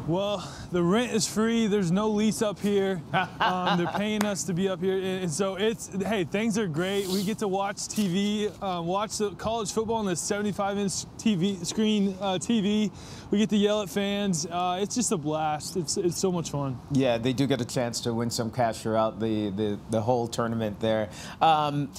Well, 0.08 0.50
the 0.72 0.82
rent 0.82 1.12
is 1.12 1.28
free. 1.28 1.66
There's 1.66 1.90
no 1.90 2.08
lease 2.08 2.40
up 2.40 2.58
here. 2.58 3.02
Um, 3.40 3.78
they're 3.78 3.86
paying 3.86 4.24
us 4.24 4.44
to 4.44 4.54
be 4.54 4.68
up 4.68 4.80
here, 4.80 4.98
and 4.98 5.30
so 5.30 5.56
it's 5.56 5.88
hey, 6.02 6.24
things 6.24 6.58
are 6.58 6.66
great. 6.66 7.06
We 7.06 7.22
get 7.22 7.38
to 7.38 7.48
watch 7.48 7.76
TV, 7.76 8.50
um, 8.62 8.86
watch 8.86 9.18
the 9.18 9.30
college 9.32 9.72
football 9.72 9.96
on 9.96 10.06
the 10.06 10.12
75-inch 10.12 11.06
TV 11.18 11.64
screen 11.64 12.16
uh, 12.20 12.38
TV. 12.38 12.90
We 13.30 13.38
get 13.38 13.50
to 13.50 13.56
yell 13.56 13.82
at 13.82 13.90
fans. 13.90 14.46
Uh, 14.46 14.78
it's 14.80 14.94
just 14.94 15.12
a 15.12 15.16
blast. 15.16 15.76
It's 15.76 15.96
it's 15.96 16.18
so 16.18 16.32
much 16.32 16.50
fun. 16.50 16.78
Yeah, 16.90 17.18
they 17.18 17.32
do 17.32 17.46
get 17.46 17.60
a 17.60 17.64
chance 17.64 18.00
to 18.02 18.12
win 18.12 18.30
some 18.30 18.50
cash 18.50 18.80
throughout 18.82 19.20
the 19.20 19.50
the, 19.50 19.78
the 19.90 20.00
whole 20.00 20.26
tournament 20.26 20.80
there. 20.80 21.10
Um, 21.40 21.90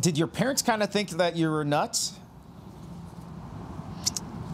did 0.00 0.16
your 0.16 0.28
parents 0.28 0.62
kind 0.62 0.82
of 0.82 0.90
think 0.90 1.10
that 1.10 1.36
you 1.36 1.50
were 1.50 1.64
nuts? 1.64 2.12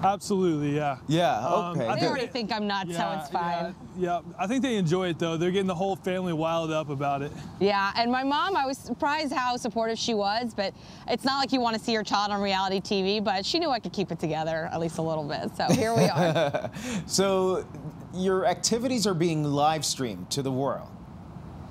Absolutely, 0.02 0.74
yeah. 0.76 0.98
Yeah, 1.08 1.38
um, 1.38 1.76
okay. 1.76 1.86
Um, 1.86 1.98
they 1.98 2.06
already 2.06 2.26
think 2.26 2.52
I'm 2.52 2.66
nuts, 2.66 2.90
yeah, 2.90 3.14
so 3.14 3.20
it's 3.20 3.30
fine. 3.30 3.74
Yeah, 3.98 4.20
yeah, 4.24 4.34
I 4.38 4.46
think 4.46 4.62
they 4.62 4.76
enjoy 4.76 5.08
it 5.08 5.18
though. 5.18 5.36
They're 5.36 5.50
getting 5.50 5.66
the 5.66 5.74
whole 5.74 5.96
family 5.96 6.32
wild 6.32 6.70
up 6.70 6.88
about 6.88 7.22
it. 7.22 7.32
Yeah, 7.60 7.92
and 7.96 8.10
my 8.10 8.24
mom, 8.24 8.56
I 8.56 8.66
was 8.66 8.78
surprised 8.78 9.32
how 9.32 9.56
supportive 9.56 9.98
she 9.98 10.14
was, 10.14 10.54
but 10.54 10.74
it's 11.08 11.24
not 11.24 11.38
like 11.38 11.52
you 11.52 11.60
want 11.60 11.76
to 11.76 11.82
see 11.82 11.92
your 11.92 12.02
child 12.02 12.30
on 12.32 12.40
reality 12.40 12.80
TV, 12.80 13.22
but 13.22 13.46
she 13.46 13.58
knew 13.58 13.70
I 13.70 13.78
could 13.78 13.92
keep 13.92 14.10
it 14.10 14.18
together 14.18 14.68
at 14.72 14.80
least 14.80 14.98
a 14.98 15.02
little 15.02 15.24
bit. 15.24 15.56
So 15.56 15.64
here 15.72 15.94
we 15.94 16.04
are. 16.04 16.70
so 17.06 17.66
your 18.14 18.46
activities 18.46 19.06
are 19.06 19.14
being 19.14 19.44
live 19.44 19.84
streamed 19.84 20.30
to 20.30 20.42
the 20.42 20.52
world. 20.52 20.88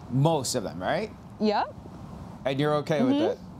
Most 0.09 0.55
of 0.55 0.63
them, 0.63 0.81
right? 0.81 1.11
Yep. 1.39 1.73
And 2.45 2.59
you're 2.59 2.75
okay 2.75 2.99
mm 2.99 3.05
-hmm. 3.05 3.07
with 3.07 3.21
mm-hmm. 3.21 3.31
it? 3.31 3.50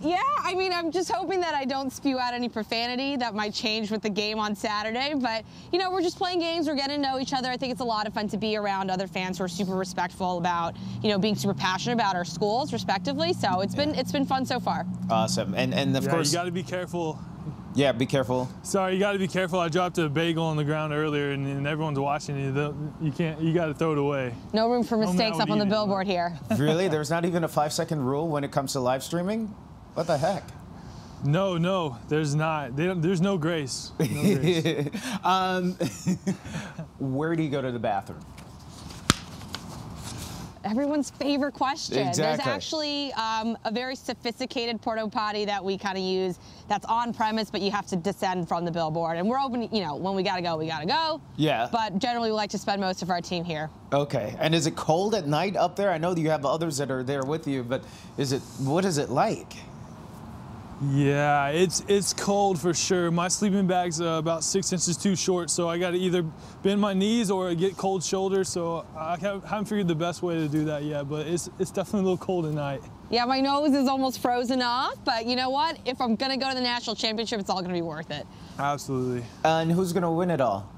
Yeah, 0.00 0.22
I 0.38 0.54
mean, 0.54 0.72
I'm 0.72 0.90
just 0.90 1.10
hoping 1.10 1.40
that 1.40 1.54
I 1.54 1.64
don't 1.64 1.92
spew 1.92 2.18
out 2.18 2.34
any 2.34 2.48
profanity. 2.48 3.16
That 3.16 3.34
might 3.34 3.52
change 3.52 3.90
with 3.90 4.02
the 4.02 4.10
game 4.10 4.38
on 4.38 4.54
Saturday. 4.54 5.14
But, 5.14 5.44
you 5.72 5.78
know, 5.78 5.90
we're 5.90 6.02
just 6.02 6.16
playing 6.16 6.40
games. 6.40 6.66
We're 6.68 6.76
getting 6.76 6.96
to 6.96 7.02
know 7.02 7.18
each 7.18 7.32
other. 7.32 7.50
I 7.50 7.56
think 7.56 7.72
it's 7.72 7.80
a 7.80 7.84
lot 7.84 8.06
of 8.06 8.14
fun 8.14 8.28
to 8.28 8.36
be 8.36 8.56
around 8.56 8.90
other 8.90 9.06
fans 9.06 9.38
who 9.38 9.44
are 9.44 9.48
super 9.48 9.74
respectful 9.76 10.38
about, 10.38 10.74
you 11.02 11.10
know, 11.10 11.18
being 11.18 11.34
super 11.36 11.54
passionate 11.54 11.94
about 11.94 12.14
our 12.16 12.24
schools, 12.24 12.72
respectively. 12.72 13.32
So 13.32 13.60
it's 13.60 13.74
been 13.74 13.94
it's 13.94 14.12
been 14.12 14.26
fun 14.26 14.46
so 14.46 14.60
far. 14.60 14.86
Awesome. 15.10 15.54
And 15.54 15.74
and 15.74 15.96
of 15.96 16.04
yeah, 16.04 16.10
course, 16.10 16.32
you 16.32 16.38
got 16.38 16.44
to 16.44 16.50
be 16.50 16.62
careful 16.62 17.18
Yeah, 17.74 17.92
be 17.92 18.06
careful. 18.06 18.48
Sorry, 18.62 18.94
you 18.94 19.00
got 19.00 19.12
to 19.12 19.18
be 19.18 19.28
careful. 19.28 19.60
I 19.60 19.68
dropped 19.68 19.98
a 19.98 20.08
bagel 20.08 20.44
on 20.44 20.56
the 20.56 20.64
ground 20.64 20.94
earlier, 20.94 21.32
and, 21.32 21.46
and 21.46 21.66
everyone's 21.66 21.98
watching 21.98 22.38
you. 22.38 22.74
You 23.02 23.12
can't. 23.12 23.38
You 23.38 23.52
got 23.52 23.66
to 23.66 23.74
throw 23.74 23.92
it 23.92 23.98
away. 23.98 24.34
No 24.54 24.70
room 24.70 24.82
for 24.82 24.96
mistakes 24.96 25.38
up 25.38 25.50
on 25.50 25.58
the 25.58 25.66
billboard 25.66 26.06
here. 26.06 26.38
really? 26.58 26.88
There's 26.88 27.10
not 27.10 27.26
even 27.26 27.44
a 27.44 27.48
five-second 27.48 28.02
rule 28.02 28.28
when 28.28 28.44
it 28.44 28.50
comes 28.50 28.72
to 28.72 28.80
live 28.80 29.02
streaming? 29.04 29.54
What 29.96 30.06
the 30.06 30.18
heck? 30.18 30.44
No, 31.24 31.56
no, 31.56 31.96
there's 32.10 32.34
not. 32.34 32.76
there's 32.76 33.22
no 33.22 33.38
grace. 33.38 33.92
No 33.98 34.06
grace. 34.36 34.88
um, 35.24 35.72
where 36.98 37.34
do 37.34 37.42
you 37.42 37.48
go 37.48 37.62
to 37.62 37.72
the 37.72 37.78
bathroom? 37.78 38.20
everyone's 40.66 41.10
favorite 41.10 41.52
question. 41.52 42.08
Exactly. 42.08 42.44
There's 42.44 42.54
actually 42.54 43.12
um, 43.12 43.56
a 43.64 43.70
very 43.70 43.94
sophisticated 43.94 44.82
porta 44.82 45.06
potty 45.08 45.44
that 45.44 45.64
we 45.64 45.78
kind 45.78 45.96
of 45.96 46.02
use 46.02 46.38
that's 46.68 46.84
on 46.86 47.14
premise, 47.14 47.50
but 47.50 47.60
you 47.62 47.70
have 47.70 47.86
to 47.86 47.96
descend 47.96 48.48
from 48.48 48.64
the 48.64 48.70
billboard. 48.70 49.16
And 49.16 49.28
we're 49.28 49.38
open, 49.38 49.62
you 49.72 49.82
know, 49.82 49.94
when 49.94 50.14
we 50.14 50.22
got 50.22 50.36
to 50.36 50.42
go, 50.42 50.56
we 50.56 50.66
got 50.66 50.80
to 50.80 50.86
go. 50.86 51.20
Yeah. 51.36 51.68
But 51.70 51.98
generally, 51.98 52.30
we 52.30 52.34
like 52.34 52.50
to 52.50 52.58
spend 52.58 52.80
most 52.80 53.02
of 53.02 53.10
our 53.10 53.20
team 53.20 53.44
here. 53.44 53.70
Okay. 53.92 54.34
And 54.40 54.54
is 54.54 54.66
it 54.66 54.74
cold 54.74 55.14
at 55.14 55.26
night 55.26 55.56
up 55.56 55.76
there? 55.76 55.92
I 55.92 55.98
know 55.98 56.12
that 56.12 56.20
you 56.20 56.30
have 56.30 56.44
others 56.44 56.76
that 56.78 56.90
are 56.90 57.04
there 57.04 57.22
with 57.22 57.46
you, 57.46 57.62
but 57.62 57.84
is 58.18 58.32
it, 58.32 58.42
what 58.58 58.84
is 58.84 58.98
it 58.98 59.08
like? 59.08 59.52
Yeah, 60.82 61.48
it's 61.48 61.82
it's 61.88 62.12
cold 62.12 62.60
for 62.60 62.74
sure. 62.74 63.10
My 63.10 63.28
sleeping 63.28 63.66
bag's 63.66 63.98
uh, 63.98 64.18
about 64.18 64.44
six 64.44 64.72
inches 64.72 64.98
too 64.98 65.16
short, 65.16 65.48
so 65.48 65.70
I 65.70 65.78
got 65.78 65.92
to 65.92 65.96
either 65.96 66.22
bend 66.62 66.82
my 66.82 66.92
knees 66.92 67.30
or 67.30 67.54
get 67.54 67.78
cold 67.78 68.04
shoulders. 68.04 68.50
So 68.50 68.84
I 68.94 69.16
haven't 69.16 69.64
figured 69.64 69.88
the 69.88 69.94
best 69.94 70.22
way 70.22 70.34
to 70.34 70.48
do 70.48 70.66
that 70.66 70.82
yet, 70.82 71.08
but 71.08 71.26
it's 71.26 71.48
it's 71.58 71.70
definitely 71.70 72.00
a 72.00 72.02
little 72.02 72.18
cold 72.18 72.44
tonight. 72.44 72.82
Yeah, 73.08 73.24
my 73.24 73.40
nose 73.40 73.72
is 73.72 73.88
almost 73.88 74.20
frozen 74.20 74.60
off, 74.60 74.96
but 75.04 75.24
you 75.24 75.34
know 75.34 75.48
what? 75.48 75.78
If 75.86 75.98
I'm 75.98 76.14
gonna 76.14 76.36
go 76.36 76.50
to 76.50 76.54
the 76.54 76.60
national 76.60 76.94
championship, 76.94 77.40
it's 77.40 77.48
all 77.48 77.62
gonna 77.62 77.72
be 77.72 77.80
worth 77.82 78.10
it. 78.10 78.26
Absolutely. 78.58 79.24
and 79.44 79.72
who's 79.72 79.94
gonna 79.94 80.12
win 80.12 80.30
it 80.30 80.42
all? 80.42 80.70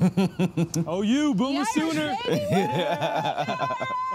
oh, 0.86 1.02
you, 1.02 1.34
Boomer 1.34 1.64
Sooner. 1.66 2.16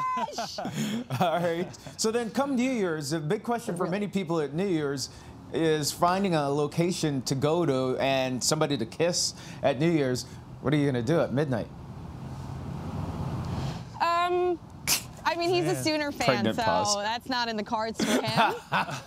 All 1.19 1.37
right. 1.39 1.67
So 1.97 2.11
then 2.11 2.29
come 2.31 2.55
New 2.55 2.71
Year's, 2.71 3.11
the 3.11 3.19
big 3.19 3.43
question 3.43 3.75
for 3.75 3.87
many 3.87 4.07
people 4.07 4.39
at 4.39 4.53
New 4.53 4.67
Year's 4.67 5.09
is 5.53 5.91
finding 5.91 6.33
a 6.35 6.49
location 6.49 7.21
to 7.23 7.35
go 7.35 7.65
to 7.65 7.97
and 7.99 8.43
somebody 8.43 8.75
to 8.77 8.85
kiss 8.85 9.35
at 9.61 9.79
New 9.79 9.91
Year's. 9.91 10.25
What 10.61 10.73
are 10.73 10.77
you 10.77 10.89
going 10.91 11.05
to 11.05 11.13
do 11.13 11.19
at 11.19 11.33
midnight? 11.33 11.67
Um, 14.01 14.57
I 15.25 15.35
mean, 15.37 15.49
he's 15.49 15.65
Man. 15.65 15.75
a 15.75 15.83
Sooner 15.83 16.11
fan, 16.11 16.25
Pregnant 16.27 16.55
so 16.57 16.63
pause. 16.63 16.95
that's 17.03 17.29
not 17.29 17.47
in 17.49 17.55
the 17.57 17.63
cards 17.63 18.03
for 18.03 18.11
him. 18.11 18.53
if 18.71 19.05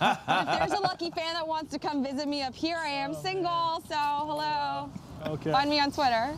there's 0.59 0.71
a 0.71 0.81
lucky 0.81 1.11
fan 1.11 1.33
that 1.33 1.47
wants 1.47 1.71
to 1.73 1.79
come 1.79 2.03
visit 2.03 2.27
me 2.27 2.41
up 2.41 2.55
here, 2.55 2.77
I 2.77 2.89
am 2.89 3.13
single, 3.13 3.83
so 3.87 3.95
hello. 3.95 4.89
Okay. 5.25 5.51
Find 5.51 5.69
me 5.69 5.79
on 5.79 5.91
Twitter. 5.91 6.35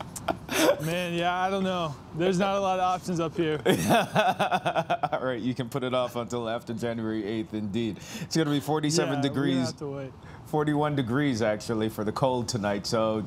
Man, 0.82 1.14
yeah, 1.14 1.40
I 1.40 1.50
don't 1.50 1.64
know. 1.64 1.94
There's 2.16 2.38
not 2.38 2.56
a 2.56 2.60
lot 2.60 2.78
of 2.78 2.84
options 2.84 3.20
up 3.20 3.36
here. 3.36 3.60
All 5.12 5.24
right, 5.24 5.40
you 5.40 5.54
can 5.54 5.68
put 5.68 5.84
it 5.84 5.94
off 5.94 6.16
until 6.16 6.48
after 6.48 6.72
January 6.72 7.22
8th, 7.22 7.54
indeed. 7.54 7.98
It's 8.20 8.36
going 8.36 8.46
to 8.46 8.52
be 8.52 8.60
47 8.60 9.14
yeah, 9.14 9.20
degrees. 9.20 9.66
Have 9.66 9.78
to 9.78 9.86
wait. 9.86 10.12
41 10.46 10.96
degrees, 10.96 11.42
actually, 11.42 11.88
for 11.88 12.04
the 12.04 12.12
cold 12.12 12.48
tonight. 12.48 12.86
So 12.86 13.24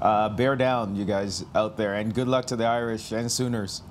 uh, 0.00 0.28
bear 0.30 0.56
down, 0.56 0.96
you 0.96 1.04
guys 1.04 1.44
out 1.54 1.76
there. 1.76 1.94
And 1.94 2.12
good 2.12 2.28
luck 2.28 2.46
to 2.46 2.56
the 2.56 2.66
Irish 2.66 3.12
and 3.12 3.30
Sooners. 3.30 3.82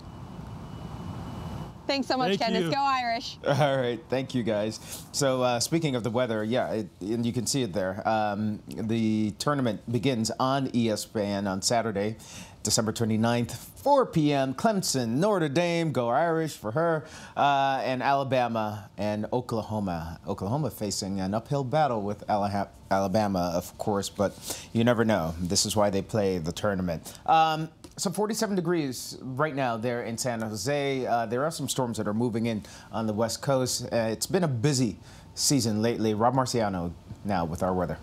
Thanks 1.95 2.09
so 2.09 2.17
much, 2.17 2.37
Thank 2.37 2.53
Kendis. 2.53 2.63
You. 2.63 2.71
Go 2.71 2.81
Irish. 2.81 3.37
All 3.47 3.77
right. 3.77 4.01
Thank 4.09 4.35
you, 4.35 4.43
guys. 4.43 4.81
So, 5.13 5.41
uh, 5.41 5.61
speaking 5.61 5.95
of 5.95 6.03
the 6.03 6.09
weather, 6.09 6.43
yeah, 6.43 6.71
it, 6.71 6.87
and 6.99 7.25
you 7.25 7.31
can 7.31 7.47
see 7.47 7.61
it 7.61 7.71
there. 7.71 8.05
Um, 8.05 8.61
the 8.67 9.31
tournament 9.39 9.79
begins 9.89 10.29
on 10.37 10.67
ESPN 10.71 11.49
on 11.49 11.61
Saturday, 11.61 12.17
December 12.63 12.91
29th, 12.91 13.55
4 13.55 14.07
p.m. 14.07 14.53
Clemson, 14.53 15.19
Notre 15.19 15.47
Dame, 15.47 15.93
go 15.93 16.09
Irish 16.09 16.57
for 16.57 16.71
her, 16.71 17.05
uh, 17.37 17.79
and 17.85 18.03
Alabama 18.03 18.89
and 18.97 19.27
Oklahoma. 19.31 20.19
Oklahoma 20.27 20.71
facing 20.71 21.21
an 21.21 21.33
uphill 21.33 21.63
battle 21.63 22.01
with 22.01 22.29
Alabama, 22.29 23.51
of 23.55 23.77
course, 23.77 24.09
but 24.09 24.67
you 24.73 24.83
never 24.83 25.05
know. 25.05 25.33
This 25.39 25.65
is 25.65 25.77
why 25.77 25.91
they 25.91 26.01
play 26.01 26.39
the 26.39 26.51
tournament. 26.51 27.17
Um, 27.25 27.69
so 27.97 28.11
47 28.11 28.55
degrees 28.55 29.17
right 29.21 29.55
now 29.55 29.77
there 29.77 30.03
in 30.03 30.17
San 30.17 30.41
Jose. 30.41 31.05
Uh, 31.05 31.25
there 31.25 31.45
are 31.45 31.51
some 31.51 31.69
storms 31.69 31.97
that 31.97 32.07
are 32.07 32.13
moving 32.13 32.47
in 32.47 32.63
on 32.91 33.07
the 33.07 33.13
west 33.13 33.41
coast. 33.41 33.85
Uh, 33.91 34.09
it's 34.11 34.25
been 34.25 34.43
a 34.43 34.49
busy 34.49 34.97
season 35.33 35.81
lately. 35.81 36.13
Rob 36.13 36.35
Marciano 36.35 36.91
now 37.23 37.45
with 37.45 37.63
our 37.63 37.73
weather. 37.73 37.97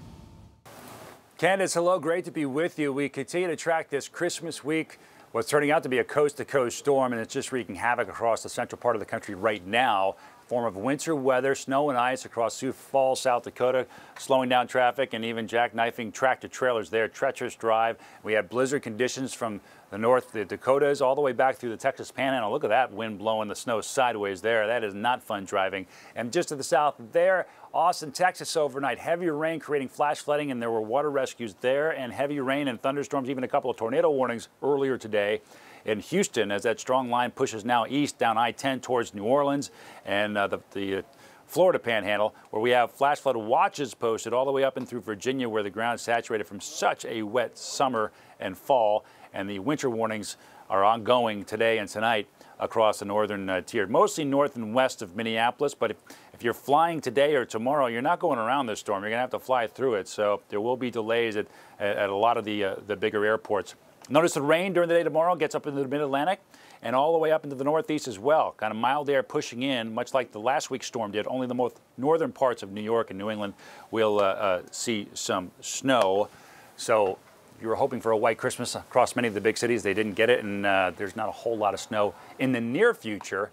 Kendis, 1.39 1.75
hello. 1.75 1.99
Great 1.99 2.25
to 2.25 2.31
be 2.31 2.47
with 2.47 2.79
you. 2.79 2.93
We 2.93 3.09
continue 3.09 3.49
to 3.49 3.57
track 3.57 3.91
this 3.91 4.09
Christmas 4.09 4.65
week. 4.65 4.99
What's 5.33 5.49
turning 5.49 5.71
out 5.71 5.83
to 5.83 5.89
be 5.89 5.99
a 5.99 6.05
coast 6.05 6.37
to 6.39 6.45
coast 6.45 6.79
storm, 6.79 7.13
and 7.13 7.21
it's 7.21 7.33
just 7.33 7.53
wreaking 7.53 7.75
havoc 7.75 8.09
across 8.09 8.43
the 8.43 8.49
central 8.49 8.79
part 8.79 8.97
of 8.97 9.01
the 9.01 9.07
country 9.07 9.35
right 9.35 9.67
now 9.67 10.17
form 10.53 10.67
of 10.67 10.77
winter 10.77 11.17
weather, 11.17 11.55
snow 11.55 11.89
and 11.89 11.99
ice 11.99 12.27
across 12.27 12.55
Sioux 12.55 12.75
Falls, 12.75 13.23
South 13.23 13.45
Dakota, 13.45 13.87
slowing 14.19 14.51
down 14.51 14.67
traffic 14.67 15.15
and 15.15 15.25
even 15.25 15.47
jackknifing 15.47 16.13
tractor 16.13 16.47
trailers 16.47 16.91
there. 16.91 17.09
Treacherous 17.09 17.55
drive. 17.55 17.97
We 18.23 18.35
had 18.35 18.51
blizzard 18.51 18.83
conditions 18.83 19.33
from 19.33 19.63
the 19.89 19.97
north, 19.97 20.33
the 20.33 20.45
Dakotas, 20.45 21.01
all 21.01 21.15
the 21.15 21.23
way 21.23 21.33
back 21.33 21.57
through 21.57 21.71
the 21.71 21.79
Texas 21.79 22.11
Panhandle. 22.11 22.51
Look 22.51 22.65
at 22.65 22.69
that 22.69 22.93
wind 22.93 23.19
blowing 23.19 23.49
the 23.49 23.55
snow 23.55 23.81
sideways 23.81 24.43
there. 24.43 24.67
That 24.67 24.85
is 24.85 24.93
not 24.93 25.23
fun 25.23 25.47
driving. 25.47 25.87
And 26.15 26.31
just 26.31 26.51
to 26.51 26.57
the 26.57 26.63
south 26.63 26.97
there, 27.13 27.47
Austin, 27.73 28.13
Texas 28.13 28.55
overnight. 28.55 28.99
Heavy 28.99 29.31
rain 29.31 29.59
creating 29.59 29.89
flash 29.89 30.19
flooding, 30.19 30.51
and 30.51 30.61
there 30.61 30.71
were 30.71 30.83
water 30.83 31.11
rescues 31.11 31.55
there, 31.63 31.93
and 31.93 32.13
heavy 32.13 32.41
rain 32.41 32.69
and 32.69 32.79
thunderstorms, 32.79 33.31
even 33.31 33.43
a 33.43 33.49
couple 33.49 33.71
of 33.71 33.79
tornado 33.79 34.11
warnings 34.11 34.51
earlier 34.63 34.99
today 34.99 35.41
in 35.85 36.01
Houston 36.01 36.51
as 36.51 36.63
that 36.63 36.81
strong 36.81 37.11
line 37.11 37.31
pushes 37.31 37.65
now 37.65 37.87
east 37.89 38.19
down 38.19 38.39
I-10 38.39 38.83
towards 38.83 39.15
New 39.15 39.25
Orleans 39.25 39.71
and 40.05 40.37
uh, 40.39 40.47
the, 40.47 40.61
the 40.73 41.05
Florida 41.47 41.79
Panhandle, 41.79 42.35
where 42.51 42.63
we 42.63 42.71
have 42.71 42.91
flash 42.91 43.19
flood 43.19 43.37
watches 43.37 43.93
posted 43.93 44.33
all 44.33 44.47
the 44.47 44.53
way 44.53 44.65
up 44.65 44.79
and 44.79 44.89
through 44.89 45.03
Virginia, 45.03 45.49
where 45.49 45.63
the 45.63 45.71
ground 45.71 45.97
is 45.97 46.03
saturated 46.03 46.45
from 46.45 46.61
such 46.61 47.05
a 47.05 47.23
wet 47.23 47.59
summer 47.59 48.11
and 48.41 48.57
fall, 48.57 49.05
and 49.35 49.51
the 49.51 49.59
winter 49.59 49.91
warnings 49.91 50.39
are 50.71 50.83
ongoing 50.83 51.45
today 51.45 51.77
and 51.77 51.91
tonight 51.91 52.27
across 52.59 53.01
the 53.01 53.05
northern 53.05 53.51
uh, 53.51 53.61
tier, 53.61 53.87
mostly 53.87 54.25
north 54.25 54.57
and 54.57 54.75
west 54.75 55.03
of 55.03 55.15
Minneapolis. 55.15 55.75
But 55.75 55.91
if, 55.91 55.97
if 56.33 56.43
you're 56.43 56.55
flying 56.55 57.03
today 57.03 57.35
or 57.35 57.45
tomorrow, 57.45 57.87
you're 57.89 58.01
not 58.01 58.21
going 58.21 58.39
around 58.39 58.67
this 58.67 58.81
storm. 58.81 59.03
You're 59.03 59.11
going 59.11 59.19
to 59.19 59.23
have 59.23 59.31
to 59.31 59.39
fly 59.39 59.67
through 59.67 59.97
it. 59.97 60.09
So 60.09 60.41
there 60.49 60.61
will 60.61 60.79
be 60.79 60.91
delays 60.91 61.37
at, 61.37 61.49
at 61.79 62.09
a 62.09 62.15
lot 62.15 62.39
of 62.39 62.47
the, 62.47 62.65
uh, 62.65 62.77
the 62.87 62.97
bigger 62.97 63.27
airports. 63.27 63.75
Notice 64.13 64.35
the 64.35 64.43
rain 64.43 64.75
during 64.75 64.91
the 64.91 64.95
day 64.95 65.03
tomorrow 65.03 65.35
gets 65.35 65.55
up 65.55 65.67
into 65.67 65.81
the 65.81 65.89
mid-Atlantic 65.89 66.39
and 66.83 66.95
all 66.95 67.13
the 67.13 67.19
way 67.19 67.33
up 67.33 67.45
into 67.45 67.57
the 67.57 67.65
northeast 67.65 68.07
as 68.07 68.19
well. 68.19 68.53
Kind 68.59 68.71
of 68.71 68.77
mild 68.77 69.09
air 69.09 69.23
pushing 69.23 69.63
in, 69.63 69.95
much 69.95 70.13
like 70.13 70.33
the 70.33 70.39
last 70.39 70.71
week's 70.71 70.87
storm 70.87 71.13
did. 71.13 71.27
Only 71.27 71.47
the 71.47 71.55
most 71.55 71.81
northern 71.97 72.31
parts 72.31 72.63
of 72.63 72.73
New 72.73 72.83
York 72.83 73.09
and 73.09 73.19
New 73.19 73.31
England 73.31 73.55
will 73.91 74.21
uh, 74.21 74.25
uh, 74.25 74.63
see 74.71 75.09
some 75.15 75.51
snow. 75.63 76.29
So 76.77 77.19
you 77.59 77.69
were 77.69 77.75
hoping 77.75 78.03
for 78.03 78.11
a 78.11 78.17
white 78.17 78.37
Christmas 78.37 78.75
across 78.75 79.17
many 79.17 79.29
of 79.29 79.35
the 79.35 79.41
big 79.41 79.57
cities. 79.57 79.83
They 79.83 79.95
didn't 79.95 80.13
get 80.13 80.29
it, 80.29 80.45
and 80.45 80.67
uh, 80.67 80.93
there's 80.95 81.17
not 81.17 81.31
a 81.31 81.33
whole 81.33 81.57
lot 81.57 81.73
of 81.73 81.81
snow 81.81 82.15
in 82.39 82.53
the 82.53 82.61
near 82.61 82.93
future. 82.93 83.51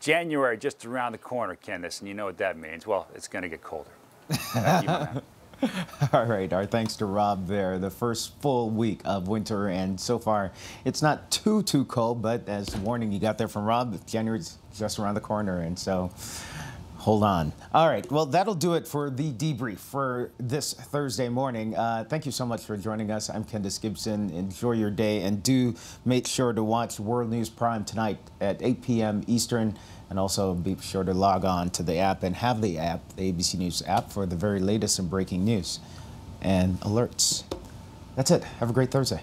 January 0.00 0.58
just 0.58 0.84
around 0.84 1.12
the 1.12 1.18
corner, 1.18 1.56
Kendis, 1.56 2.00
and 2.00 2.08
you 2.08 2.12
know 2.12 2.26
what 2.26 2.36
that 2.36 2.58
means. 2.58 2.86
Well, 2.86 3.08
it's 3.14 3.26
going 3.26 3.42
to 3.42 3.48
get 3.48 3.62
colder. 3.62 3.90
All 6.12 6.24
right, 6.24 6.52
our 6.52 6.66
thanks 6.66 6.96
to 6.96 7.06
Rob 7.06 7.48
there. 7.48 7.78
The 7.78 7.90
first 7.90 8.40
full 8.40 8.70
week 8.70 9.00
of 9.04 9.26
winter, 9.26 9.68
and 9.68 10.00
so 10.00 10.18
far 10.18 10.52
it's 10.84 11.02
not 11.02 11.30
too, 11.30 11.62
too 11.62 11.84
cold, 11.86 12.22
but 12.22 12.48
as 12.48 12.74
a 12.74 12.78
warning 12.78 13.10
you 13.10 13.18
got 13.18 13.38
there 13.38 13.48
from 13.48 13.64
Rob, 13.64 14.06
January's 14.06 14.58
just 14.76 14.98
around 14.98 15.14
the 15.14 15.20
corner, 15.20 15.58
and 15.58 15.76
so 15.76 16.10
hold 16.98 17.22
on. 17.22 17.52
All 17.72 17.88
right, 17.88 18.10
well, 18.10 18.26
that'll 18.26 18.54
do 18.54 18.74
it 18.74 18.86
for 18.86 19.08
the 19.08 19.32
debrief 19.32 19.78
for 19.78 20.30
this 20.38 20.74
Thursday 20.74 21.28
morning. 21.28 21.74
Uh, 21.74 22.04
thank 22.08 22.26
you 22.26 22.32
so 22.32 22.44
much 22.44 22.64
for 22.64 22.76
joining 22.76 23.10
us. 23.10 23.30
I'm 23.30 23.44
Kendis 23.44 23.80
Gibson. 23.80 24.30
Enjoy 24.30 24.72
your 24.72 24.90
day, 24.90 25.22
and 25.22 25.42
do 25.42 25.74
make 26.04 26.26
sure 26.26 26.52
to 26.52 26.62
watch 26.62 27.00
World 27.00 27.30
News 27.30 27.48
Prime 27.48 27.84
tonight 27.84 28.18
at 28.40 28.60
8 28.60 28.82
p.m. 28.82 29.24
Eastern. 29.26 29.78
And 30.10 30.18
also 30.18 30.54
be 30.54 30.76
sure 30.80 31.04
to 31.04 31.12
log 31.12 31.44
on 31.44 31.68
to 31.70 31.82
the 31.82 31.98
app 31.98 32.22
and 32.22 32.34
have 32.36 32.62
the 32.62 32.78
app, 32.78 33.00
the 33.16 33.30
ABC 33.30 33.58
News 33.58 33.82
app, 33.86 34.10
for 34.10 34.24
the 34.24 34.36
very 34.36 34.58
latest 34.58 34.98
and 34.98 35.10
breaking 35.10 35.44
news 35.44 35.80
and 36.40 36.80
alerts. 36.80 37.44
That's 38.16 38.30
it. 38.30 38.42
Have 38.42 38.70
a 38.70 38.72
great 38.72 38.90
Thursday. 38.90 39.20